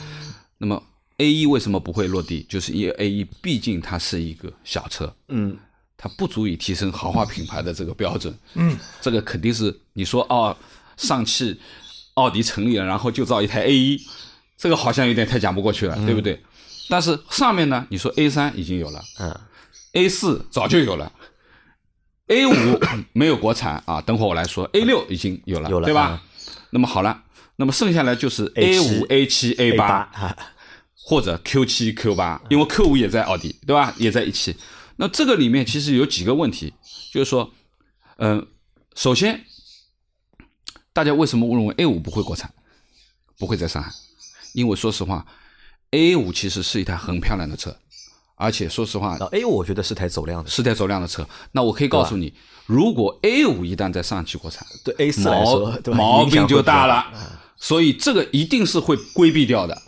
[0.59, 0.81] 那么
[1.17, 2.47] A 一为什么不会落地？
[2.49, 5.59] 就是因为 A 一毕竟它是一个小车，嗯，
[5.97, 8.33] 它不足以提升豪华品牌的这个标准。
[8.55, 10.57] 嗯，这个肯定是你说哦，
[10.97, 11.61] 上汽
[12.14, 14.01] 奥迪成立了，然后就造一台 A 一，
[14.57, 16.40] 这个好像有点太讲不过去了，对不对？
[16.88, 19.37] 但是上面呢，你说 A 三已经有了嗯
[19.95, 21.12] ，，A 四早就有了。
[22.28, 22.52] A 五
[23.12, 24.64] 没有国产啊，等会儿我来说。
[24.72, 26.22] A 六已经有了，有了对吧？
[26.70, 27.22] 那么好了，
[27.56, 30.10] 那么剩下来就是 A 五、A 七、A 八
[30.94, 33.94] 或者 Q 七、Q 八，因为 Q 五也在奥迪，对吧？
[33.98, 34.56] 也在一起。
[34.96, 36.72] 那这个里面其实有几个问题，
[37.12, 37.52] 就是说，
[38.16, 38.46] 嗯、
[38.94, 39.44] 首先，
[40.92, 42.52] 大家为什么认为 A 五不会国产，
[43.38, 43.90] 不会在上海？
[44.54, 45.26] 因为说实话
[45.90, 47.76] ，A 五其实是一台很漂亮的车，
[48.37, 51.27] 而且说实话 A 五我觉得是台走量的，是台走量的车。
[51.53, 52.35] 那我可以告诉你，
[52.66, 57.07] 如果 A 五一旦在上汽国产，对 A 四来说毛，病就大了。
[57.57, 59.81] 所以这个一定是会规避掉的。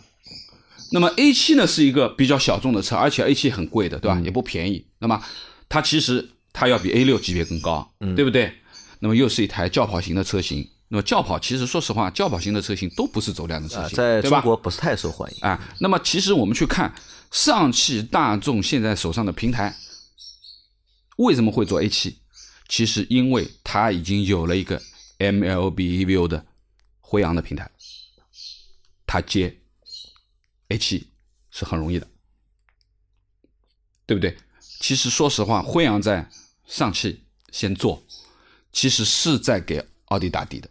[0.93, 4.19] 那么 A 七呢是一个比较小众的车，而且 A 七很贵的，对吧？
[4.23, 4.85] 也不便宜。
[4.99, 5.21] 那么
[5.67, 8.53] 它其实它要比 A 六级别更高，对不对？
[8.99, 10.67] 那么又是一台轿跑型的车型。
[10.89, 14.21] 那么轿跑其实说实话，轿跑型的车型都不是走量的车啊，型，在？
[14.21, 15.37] 中国不是太受欢迎。
[15.41, 16.91] 啊，那么其实我们去看
[17.31, 19.75] 上汽大众现在手上的平台，
[21.17, 22.19] 为什么会做 A 七
[22.67, 24.81] 其实因为它已经有了一个
[25.19, 26.45] MLB EVO 的
[26.99, 27.69] 辉昂的平台，
[29.05, 29.61] 它接
[30.69, 31.07] A 七
[31.51, 32.07] 是很容易的，
[34.05, 34.37] 对不对？
[34.79, 36.29] 其实说实话，辉昂在
[36.65, 38.03] 上汽先做，
[38.71, 40.69] 其实是在给奥迪打底的。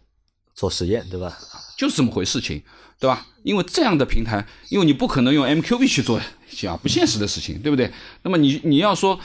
[0.55, 1.37] 做实验，对吧？
[1.77, 2.63] 就是这么回事情，
[2.99, 3.27] 对吧？
[3.43, 7.91] 因为这样的平台，因为你不可能用 MQB 去做这样不现实的事情，对不对？
[8.23, 9.19] 那么你你要说，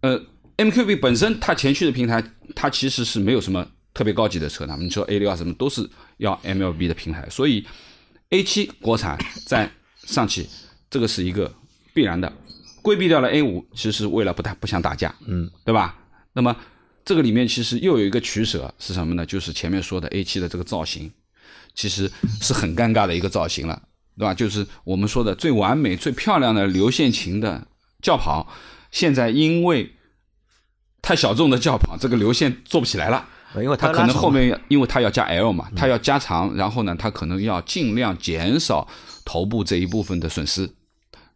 [0.00, 0.20] 呃
[0.56, 2.22] ，MQB 本身它前驱的平台，
[2.54, 7.66] 它其实是没有什么特别高级的车的，你说 A 六啊什么都是要 MLB 的平台，所以
[8.30, 9.70] A 七国产在
[10.04, 10.48] 上汽，
[10.90, 11.52] 这个是一个
[11.92, 12.32] 必然的，
[12.80, 15.98] 规避掉了 A 五其实是为了不打不想打架，嗯，对吧？
[16.32, 16.56] 那么
[17.04, 19.26] 这个里面其实又有一个取舍是什么呢？
[19.26, 21.12] 就是前面说的 A 七的这个造型，
[21.74, 23.82] 其实是很尴尬的一个造型了，
[24.18, 24.34] 对吧？
[24.34, 27.66] 就是我们说的最完美、最漂亮的流线型的
[28.00, 28.52] 轿跑，
[28.90, 29.94] 现在因为
[31.00, 33.28] 太小众的轿跑，这个流线做不起来了。
[33.56, 38.88] 因为它它可能后面因为它要加 L 嘛，它要加长，然后呢，它可能要尽量减少
[39.26, 40.70] 头部这一部分的损失，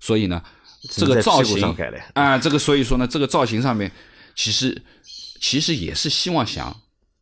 [0.00, 0.42] 所以呢，
[0.90, 1.76] 这个造型
[2.14, 3.92] 啊，这个所以说呢，这个造型上面
[4.34, 4.82] 其实
[5.42, 6.74] 其实也是希望想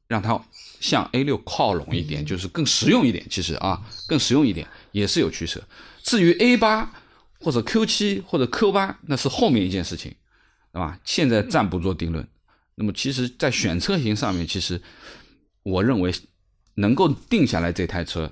[0.06, 0.40] 让它
[0.84, 3.24] 向 A 六靠拢一点，就是更实用一点。
[3.30, 5.58] 其实啊，更实用一点也是有取舍。
[6.02, 6.92] 至于 A 八
[7.40, 10.14] 或者 Q 七或者 Q 八，那是后面一件事情，
[10.74, 11.00] 对吧？
[11.02, 12.28] 现在暂不做定论。
[12.74, 14.78] 那么其实，在选车型上面，其实
[15.62, 16.12] 我认为
[16.74, 18.30] 能够定下来这台车，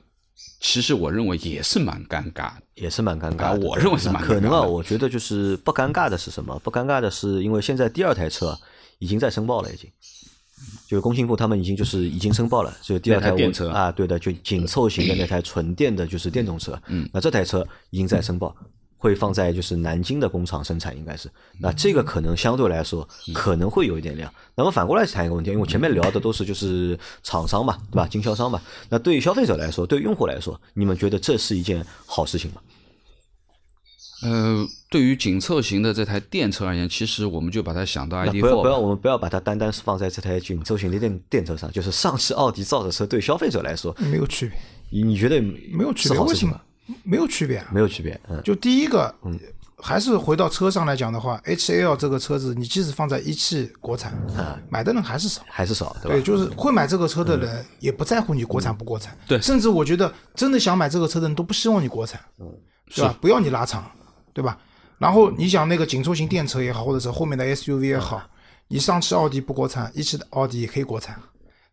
[0.61, 2.63] 其实我认为也是蛮尴尬的。
[2.75, 6.59] 也是蛮尴尬我认为是蛮可能啊，我觉得就是不尴尬的是什么？
[6.59, 8.59] 不尴尬的是，因为现在第二台车
[8.99, 9.91] 已经在申报了，已经。
[10.87, 16.81] 就是工信部他们已经就是已经申报了，就第二台电车啊，对的，就紧凑型的那台纯电的，就是电动车。
[16.89, 18.55] 嗯，那这台车已经在申报，
[18.99, 21.31] 会放在就是南京的工厂生产，应该是。
[21.59, 24.33] 那这个可能相对来说可能会有一点量。
[24.55, 28.07] 那么反过来谈一个问题，因为我前面聊的都是就是厂商嘛，对吧？
[28.07, 28.61] 经销商嘛。
[28.89, 32.61] 那对于消费者来说，对于用户来说，你们觉得这是一件好事情吗？
[34.23, 44.57] 呃，对于紧凑型的这台电车而言，其实我们就把它想到 ID 不要不要，我们不要把它单单是放在这台紧凑型的电电车上，就是上汽奥迪造的车，对消费者来说，没有区别，
[44.91, 46.19] 你你觉得没有区别。
[46.19, 46.61] 为什么？
[47.05, 47.69] 没有区别啊？
[47.73, 49.13] 没有区别，嗯，就第一个，
[49.79, 54.13] 还是回到车上来讲的话，H L 这个车子，你即使放在一汽国产，
[54.69, 55.43] 买的人还是少。
[55.49, 56.15] 还是少，对吧？
[56.15, 62.21] 对，就是会买这个车的人也不在乎你国产不国产，对甚至我觉得真的想买这个车的人都不希望你国产，
[62.89, 63.17] 是吧？
[63.21, 63.91] 不要你拉长，
[64.33, 64.59] 对吧？
[64.99, 68.23] 然后你想那个紧凑型电车也好，或者是后面的 SUV 也好，
[68.69, 71.21] 你上汽奥迪不国产，一汽的奥迪也可以国产，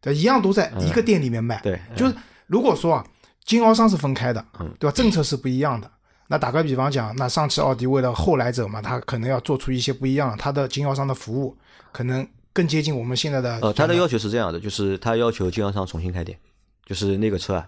[0.01, 1.59] 对，一样都在一个店里面卖。
[1.61, 2.15] 对就是
[2.47, 3.05] 如果说啊，
[3.45, 4.95] 经销商是分开的，嗯对吧？
[4.95, 5.89] 政策是不一样的。
[6.27, 11.57] 那打个比方讲，那上汽奥迪为了后来者嘛，他可能要做出一些不一样的，它的经销商的服务
[11.91, 13.59] 可能更接近我们现在的。
[13.61, 16.37] 呃，他的要求是这样的，就是他要求经销商重新开店，
[16.85, 17.67] 就是那个车啊，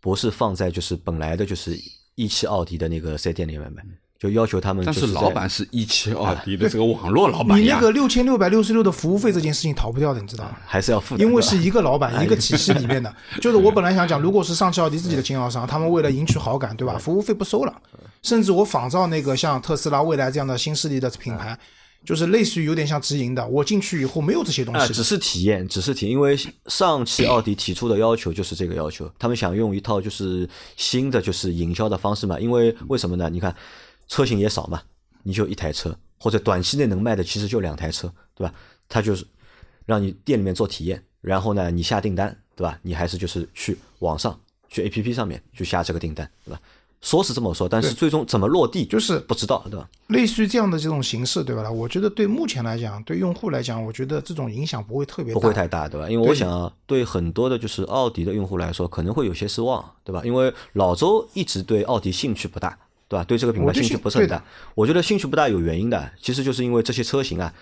[0.00, 1.78] 不是放在就是本来的就是
[2.14, 3.82] 一汽奥迪的那个四 S 店里面卖，
[4.18, 10.56] 就要求他们就但是老板是一汽奥迪的这个网络老板呀你那个，六千六百六十六的服务费这件事情逃不掉的，你知道吗？
[10.66, 16.98] 还是要付因为是一个老板一个体系里面的， 就是我本来想讲，如果是上汽奥迪自己的经销商，他们为了赢取好感，对吧？
[16.98, 17.72] 服务费不收了，
[18.22, 21.56] 甚至我仿照那个像特斯拉、蔚来这样的新势力的品牌，
[22.04, 33.30] 就是类似于有点像直营的，我进去以后没有这些东啊，西的，只是体验，只是体验，因为上汽奥迪提出的要求就是这个要求，他们想用一套就是新的就是营销的方式嘛，因为为什么呢？
[33.30, 33.54] 你看
[34.08, 34.82] 车型也少嘛，
[35.22, 38.52] 你就一台车，或者短期内能卖的其实就两台车，对吧？
[38.88, 39.24] 他就是
[39.86, 42.78] 让你店里面做体验，然后呢你下订单，对吧？
[42.82, 46.60] 你还是就是去网上去 A P P 上面去下这个订单，对吧？
[47.00, 49.88] 说是这么说，但是最终怎么落地就是不知道，对吧？
[50.08, 51.70] 类似于这样的这种形式，对吧？
[51.70, 56.10] 我觉得对目前来讲，对用户来讲，我觉得这种影响不会特别大，不会太大，对吧？
[56.10, 60.22] 因为我想啊，对很多的就是奥迪的用户来说，可能会有些失望，对吧？
[60.24, 62.76] 因为老周一直对奥迪兴趣不大，
[63.08, 63.24] 对吧？
[63.24, 64.42] 对这个品牌兴趣不是很大。
[64.74, 67.52] 我觉得兴趣不大有原因的，其实就是因为这些车型啊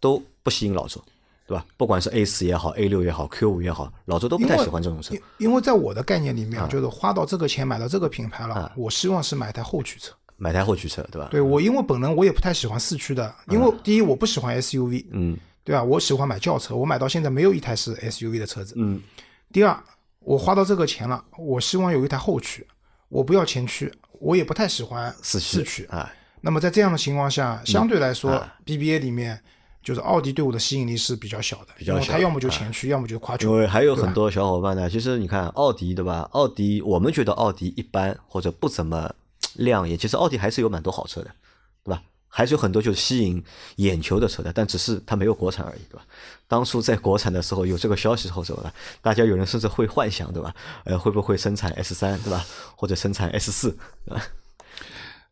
[0.00, 1.02] 都不吸引老周，
[1.46, 1.64] 对吧？
[1.76, 5.20] 不管是 A 四也好，A 六也好，Q 五也好，老周都不太喜欢这种车因。
[5.38, 10.12] 因为在我的概念里啊面，就是花到这个钱买到这个品牌了，我希望是买台后驱车。
[10.36, 11.28] 买台后驱车，对吧？
[11.30, 15.82] 对我，因为本人我也不太喜欢四驱的，因为第一我不喜欢 SUV，嗯对吧？
[15.82, 18.74] 我喜欢买轿车，我买到现在没有一台是 SUV 的车子。
[18.76, 19.00] 嗯，
[19.52, 19.78] 第二，
[20.18, 22.66] 我花到这个钱了，我希望有一台后驱，
[23.08, 23.90] 我不要前驱，
[24.24, 26.10] 我也不太喜欢四四驱啊，
[26.40, 29.38] 那么在这样的情况下，相对来说、啊 BBA 里面
[29.82, 33.52] 就是奥迪对我的吸引力是比较小的，比较小它要么就前驱，要么就跨因。
[33.52, 36.26] 为还有很多小伙伴呢，其实你看奥迪对吧？
[36.32, 39.14] 奥迪我们觉得奥迪一般或者不怎么
[39.56, 41.30] 亮眼，其实奥迪还是有蛮多好车的，
[41.84, 42.02] 对吧？
[42.36, 43.40] 还是有很多就是吸引
[43.76, 46.04] 眼球的车的，但只是它没有国产而已，对吧？
[46.48, 48.74] 当初在国产的时候有这个消息后，对吧？
[49.00, 50.52] 大家有人甚至会幻想，对吧？
[50.84, 52.44] 呃，会不会生产 S 三，对吧？
[52.74, 53.70] 或者生产 S 四，
[54.04, 54.26] 对吧？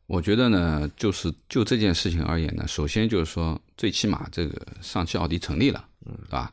[0.06, 6.52] 我觉得呢，就是就这件事情而言呢，首先就是说，最起码这个上汽奥迪成立了，嗯，对吧？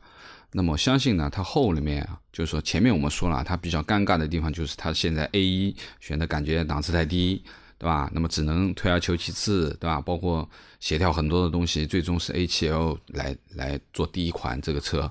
[0.50, 7.44] 那么我相信呢，它后里面啊，就是说前面我们说了，它比较尴尬的地方就是它现在 A 一选的感觉档次太低，
[7.80, 8.10] 对吧？
[8.12, 9.98] 那么只能退而求其次，对吧？
[10.02, 10.46] 包括
[10.80, 15.10] 协调很多的东西，最终是 A 7 L 来来做第一款这个车。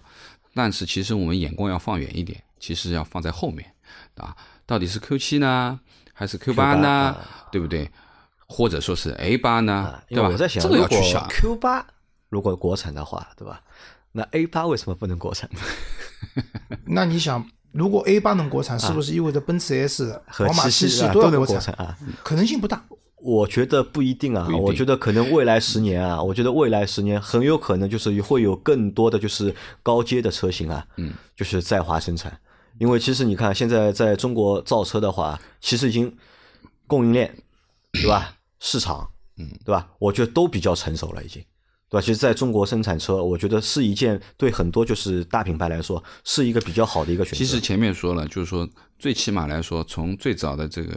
[0.54, 3.74] 但是其实我们眼光要放远一点，其实要放在后面，
[4.18, 5.80] 啊，到底是 Q 7呢，
[6.14, 6.88] 还是 Q 8呢？
[6.88, 7.90] 啊对不对？
[8.48, 10.30] 或者说是 A 8呢啊，，对吧？
[10.30, 11.28] 我在想，这个如果要去想。
[11.30, 11.84] Q 八
[12.30, 13.62] 如果国产的话，对吧？
[14.12, 15.50] 那 A 八为什么不能国产？
[16.86, 21.74] 那你想，如果 A 八能国产，是不是意味着奔驰 S、和宝马七系都要能国产？
[21.76, 21.98] 啊？
[22.24, 22.84] 可能性不大。
[23.22, 29.54] 我觉得不一定啊，定我觉得可能未来十年啊，我觉得未来十年很有可能就是会有更多的就是
[29.84, 32.40] 高阶的车型啊，嗯，就是在华生产。
[32.78, 36.16] 因为其实你看，现在在中国造车的话，其实已经
[36.88, 37.36] 供应链，
[37.92, 38.36] 对吧？
[38.62, 39.90] 市场，嗯，对吧？
[40.00, 41.44] 我觉得都比较成熟了，已经，
[41.90, 42.02] 对吧？
[42.02, 47.38] 其实在中国生产车，我觉得是一件对很多就是大品牌来说是一个比较好的一个选择。
[47.38, 50.94] 其实前面说了，就是说最起码来说，从最早的这个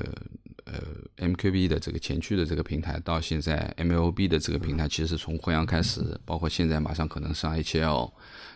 [0.65, 0.75] 呃
[1.17, 8.11] MQB 的这个前驱的这个平台，到现在 MLB 的这个平台，其实从辉阳开始，包括现在马上可能上 HL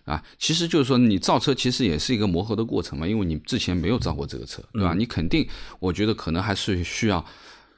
[0.05, 4.95] 啊，其实就是说你造车其实也是一个磨合的过程嘛，因为你之前没有造过这个车，对吧？
[4.95, 5.49] 你肯定，
[5.81, 7.25] 我觉得可能还是需要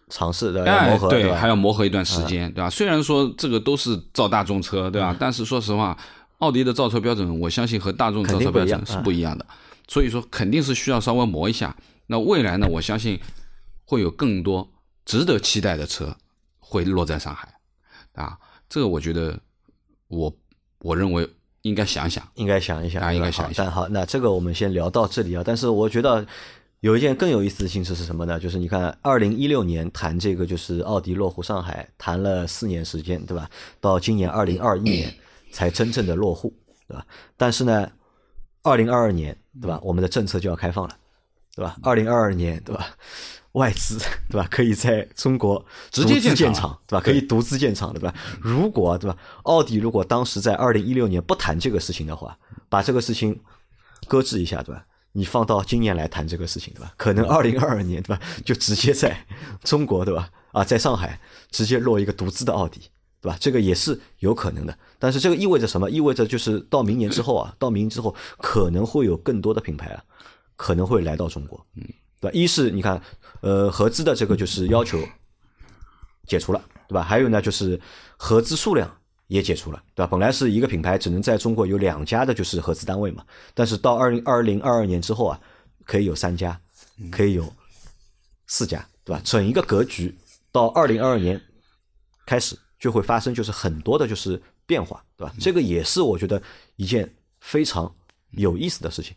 [0.09, 1.37] 尝试的哎，磨合，对，吧？
[1.37, 2.71] 还要磨合一段时间，对吧？
[2.71, 5.15] 虽然说这个都是造大众车，对吧？
[5.19, 5.97] 但是说实话，
[6.39, 9.47] 奥迪的造车标准，我相信和大众造车标准是不一样的，
[9.89, 11.77] 所以说肯定是需要稍微磨一下。
[12.07, 13.21] 那未来呢，我相信
[13.85, 14.69] 会有更多
[15.05, 16.17] 值得期待的车
[16.59, 17.49] 会落在上海，
[18.15, 18.39] 啊，
[18.69, 19.39] 这个我觉得
[20.09, 20.35] 我
[20.81, 21.29] 我认为
[21.63, 22.27] 应该想想。
[22.35, 25.43] 应该想一想，应该想一想但好，那这个我们先聊到这里啊。
[25.45, 26.27] 但是我觉得
[26.81, 28.39] 有一件更有意思的形式是什么呢？
[28.39, 33.51] 就是你看，二零一六年谈这个就是奥迪落户上海，谈了四年时间，对吧？
[33.81, 35.13] 到今年二零二一年
[35.51, 36.55] 才真正的落户，
[36.87, 37.05] 对吧？
[37.37, 37.91] 但是呢，
[38.63, 39.81] 二零二二年，对吧？
[39.83, 40.97] 我们的政策就要开放了，
[41.57, 41.77] 对吧？
[41.83, 42.87] 二零二二年，对吧？
[43.53, 43.99] 外资
[44.31, 44.47] 对吧？
[44.49, 47.01] 可以在中国直接独资建厂建厂，对吧？
[47.05, 48.15] 可以独资建厂，对吧？
[48.41, 49.17] 如果对吧？
[49.43, 53.41] 奥迪如果当时在二零一六年不谈这个事情的话，把这个事情
[54.07, 54.85] 搁置一下，对吧？
[55.19, 56.93] 你放到今年来谈这个事情，对吧？
[56.97, 58.23] 可能二零二二年，对吧？
[58.47, 59.27] 就直接在
[59.65, 60.31] 中国，对吧？
[60.53, 62.81] 啊，在上海直接落一个独资的奥迪，
[63.21, 63.37] 对吧？
[63.41, 64.79] 这个也是有可能的。
[64.99, 65.91] 但是这个意味着什么？
[65.91, 70.03] 意味着就是到明年之后啊， 到明年之后可能会有更多的品牌啊，
[70.57, 71.83] 可能会来到中国，嗯，
[72.21, 72.33] 对吧？
[72.33, 73.03] 一是你看，
[73.41, 74.99] 呃，合资的这个就是要求
[76.27, 77.03] 解除了，对吧？
[77.03, 77.81] 还有呢，就是
[78.17, 78.98] 合资数量
[79.29, 80.09] 也解除了，对吧？
[80.11, 83.25] 本来是一个品牌只能在中国有两家的，就是合资单位嘛，
[83.55, 85.41] 但是到二零二零二二年之后啊，
[85.85, 86.61] 可以有三家，
[87.11, 87.51] 可以有
[88.47, 89.23] 四家，对吧？
[89.25, 90.15] 整一个格局
[90.51, 91.41] 到二零二二年
[92.27, 95.33] 开始就会发生，就是很多的就是变化，对吧？
[95.39, 96.43] 这个也是我觉得
[96.77, 97.09] 一件
[97.41, 97.95] 非常
[98.31, 99.15] 有意思的事情。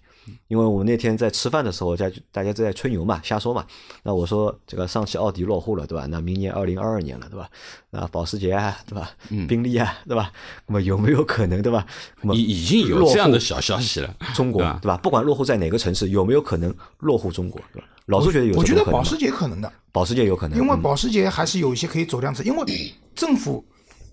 [0.47, 3.65] 因为我们那天在吃饭的时候，在大家在吹牛嘛，瞎说嘛。
[4.03, 6.05] 那我说这个上汽奥迪落户了，对吧？
[6.07, 7.49] 那明年二零二二年了，对吧？
[7.89, 9.09] 那保时捷啊，对吧？
[9.47, 10.31] 宾利啊，对吧？
[10.67, 11.85] 那么有没有可能，对吧？
[12.21, 14.97] 那么已已经有这样的小消息了，中国对吧？
[14.97, 17.61] 不管落户在哪个城市，有没有可能落户中国？
[17.73, 17.87] 对吧？
[18.07, 23.63] 老朱觉得有我觉得保时捷可能的，保时捷有可能，因为嗯保时捷还是有一些可以走量车，因为政府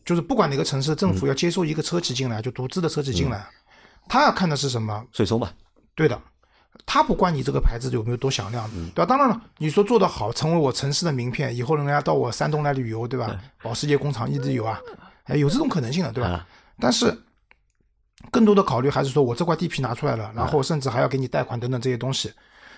[0.04, 3.44] 就是不管哪个城市，政府要接收一个车企进来，就独资的车企进来，
[4.08, 5.04] 他要看的是什么？
[5.12, 5.50] 税收嘛，
[5.98, 6.16] 对的，
[6.86, 9.06] 他不管你这个牌子有没有多响亮，对吧？
[9.06, 13.36] 当然了，你说做得好，成为我城市的名片，以后人家到我山东来旅游，对吧？
[13.64, 14.80] 保时捷工厂一直有啊，
[15.24, 16.30] 哎，有这种可能性的，对吧？
[16.30, 16.46] 啊
[16.80, 17.12] 但是
[18.30, 22.32] 更多的考虑还是说我这块地皮拿出来了，然后甚至还要给你贷款等等这些东西，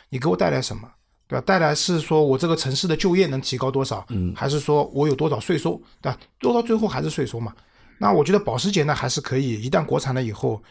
[0.08, 0.88] 你给我带来什么？
[1.28, 1.44] 对吧？
[1.46, 6.18] 带来是说我这个城市的就业能提高多少，嗯，还是说我有多少税收，对吧？
[6.40, 7.52] 做到最后还是税收嘛。
[7.98, 10.62] 那我觉得保时捷呢还是可以，一旦国产了以后，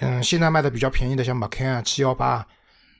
[0.00, 2.46] 嗯，现在卖的比较便宜的像 Macan 啊、七幺八，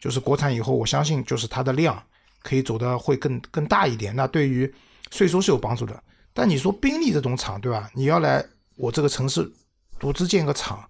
[0.01, 2.01] 就是国产以后，我相信就是它的量
[2.43, 4.15] 可以走的会更更大一点。
[4.15, 4.73] 那对于
[5.11, 6.03] 税收是有帮助的。
[6.33, 7.91] 但你说宾利这种厂，对吧？
[7.95, 8.45] 你要来
[8.77, 9.51] 我这个城市
[9.99, 10.89] 独资建个厂，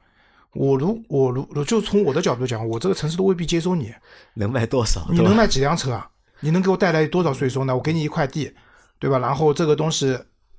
[0.53, 3.94] 我如我如就从我的角度讲，我这个城市都未必接收你。
[4.34, 5.07] 能卖多少？
[5.11, 6.11] 你能卖几辆车啊？
[6.40, 7.74] 你能给我带来多少税收呢？
[7.74, 8.53] 我给你一块地，
[8.99, 9.18] 对吧？
[9.18, 10.18] 然后这个东西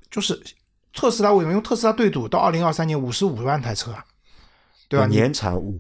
[0.10, 0.42] 就是
[0.94, 4.04] 特斯拉为什么用特斯拉对赌到二零二三年五十五万台车啊？
[4.88, 5.06] 对吧？
[5.06, 5.80] 你年产五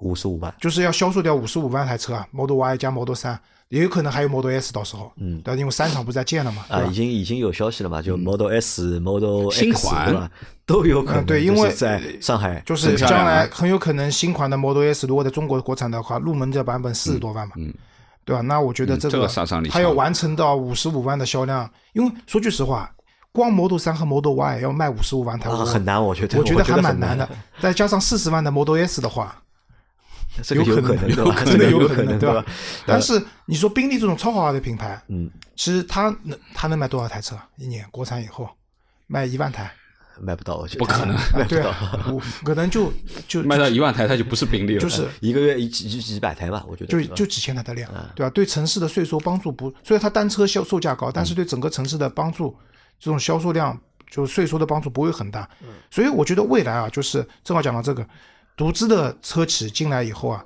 [0.00, 3.38] 五十五万，就是要销售掉五十五万台车啊，Model Y 加 Model 三，
[3.68, 5.58] 也有可能还有 Model S 到时候，嗯对吧？
[5.58, 6.92] 因为三厂不是在建了嘛，对啊，已？
[6.92, 10.30] 经已经有消息了嘛，就 Model S、Model X 新款对吧，
[10.66, 17.72] 都有可能嗯对因为在上海就是将来啊很有可能新款的 Model S 如果在中国国产的话，入门这版本四十多万嘛，嗯
[18.26, 18.40] 对吧？
[18.42, 19.28] 那我觉得这个
[19.70, 22.90] 它要完成到五十五万的销量，因为说句实话，
[23.34, 27.28] 光 Model 三和 Model Y 要卖五十五万台，啊我很难我觉得我觉得还蛮难的。
[27.60, 29.42] 再加上四十万的 Model S 的话，
[30.40, 31.44] 这个有可能有可能？
[31.44, 32.44] 真的有可能，对吧？？
[32.86, 37.36] 但是你说宾利这种超豪华的品牌，嗯，其实它能它能卖多少台车？
[37.56, 38.48] 一年国产以后
[39.08, 39.72] 卖一万台，
[40.20, 42.92] 卖不到，我觉得不可能 啊对啊，我可能就
[43.26, 44.80] 就卖到一万台，它就不是宾利了。
[44.80, 48.30] 就是一个月一几几几百台吧，我觉得就就几千台的量，对吧？
[48.30, 52.56] 对城市的税收帮助不，虽然它单车销售价高，但是对整个城市的帮助，
[52.98, 53.78] 这种销售量
[54.10, 55.48] 就税收的帮助不会很大。
[55.90, 58.06] 所以我觉得未来啊，就是正好讲到这个，
[58.56, 60.44] 独资的车企进来以后啊，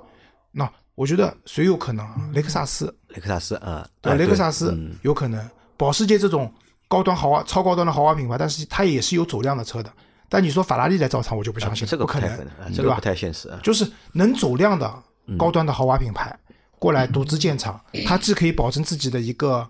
[0.51, 2.29] 那我觉得谁有可能啊？
[2.33, 6.53] 雷克萨斯，雷克萨斯啊，对，哎雷克萨斯嗯有可能，保时捷这种
[6.87, 9.91] 高端豪华、超高端的豪华品牌，但是它也是有走量的车的。
[10.27, 12.29] 但你说法拉利来造厂，我就不相信，这个不可能
[12.73, 13.01] 这对吧个不？
[13.01, 13.59] 太现实啊。
[13.63, 15.03] 就是能走量的
[15.37, 16.37] 高端的豪华品牌
[16.77, 19.67] 过来独资建厂，它既可以保证自己的一个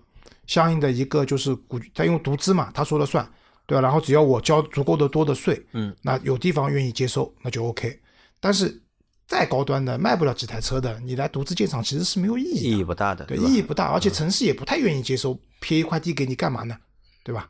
[0.50, 3.24] 相应的一个就是股，它因为独资嘛，他说了算，
[3.66, 3.80] 对吧？
[3.80, 8.00] 然后只要我交足够的多的税，嗯，那有地方愿意接收，那就 OK。
[8.40, 8.82] 但是
[9.28, 16.76] 再高端的卖不了几台车的，你来独资建厂其实是没有意义的，意义不大的，对，吧意义不大，而且城市也不太愿意接收，撇一块地给你干嘛呢？
[17.22, 17.48] 对吧？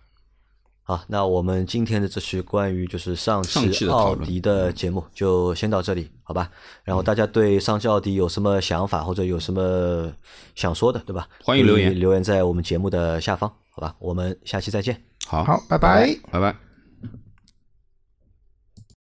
[0.90, 6.50] 好，那我们今天的这期关于就是上上汽奥迪的节目就先到这里，好吧？
[6.82, 10.12] 然后大家对上汽奥迪有什么想法或者有什么
[10.56, 11.28] 想说的，对吧？
[11.44, 13.94] 欢迎留言留言在我们节目的下方，好吧？
[14.00, 15.00] 我们下期再见。
[15.28, 16.12] 好，好，拜拜。
[16.28, 16.69] 拜拜。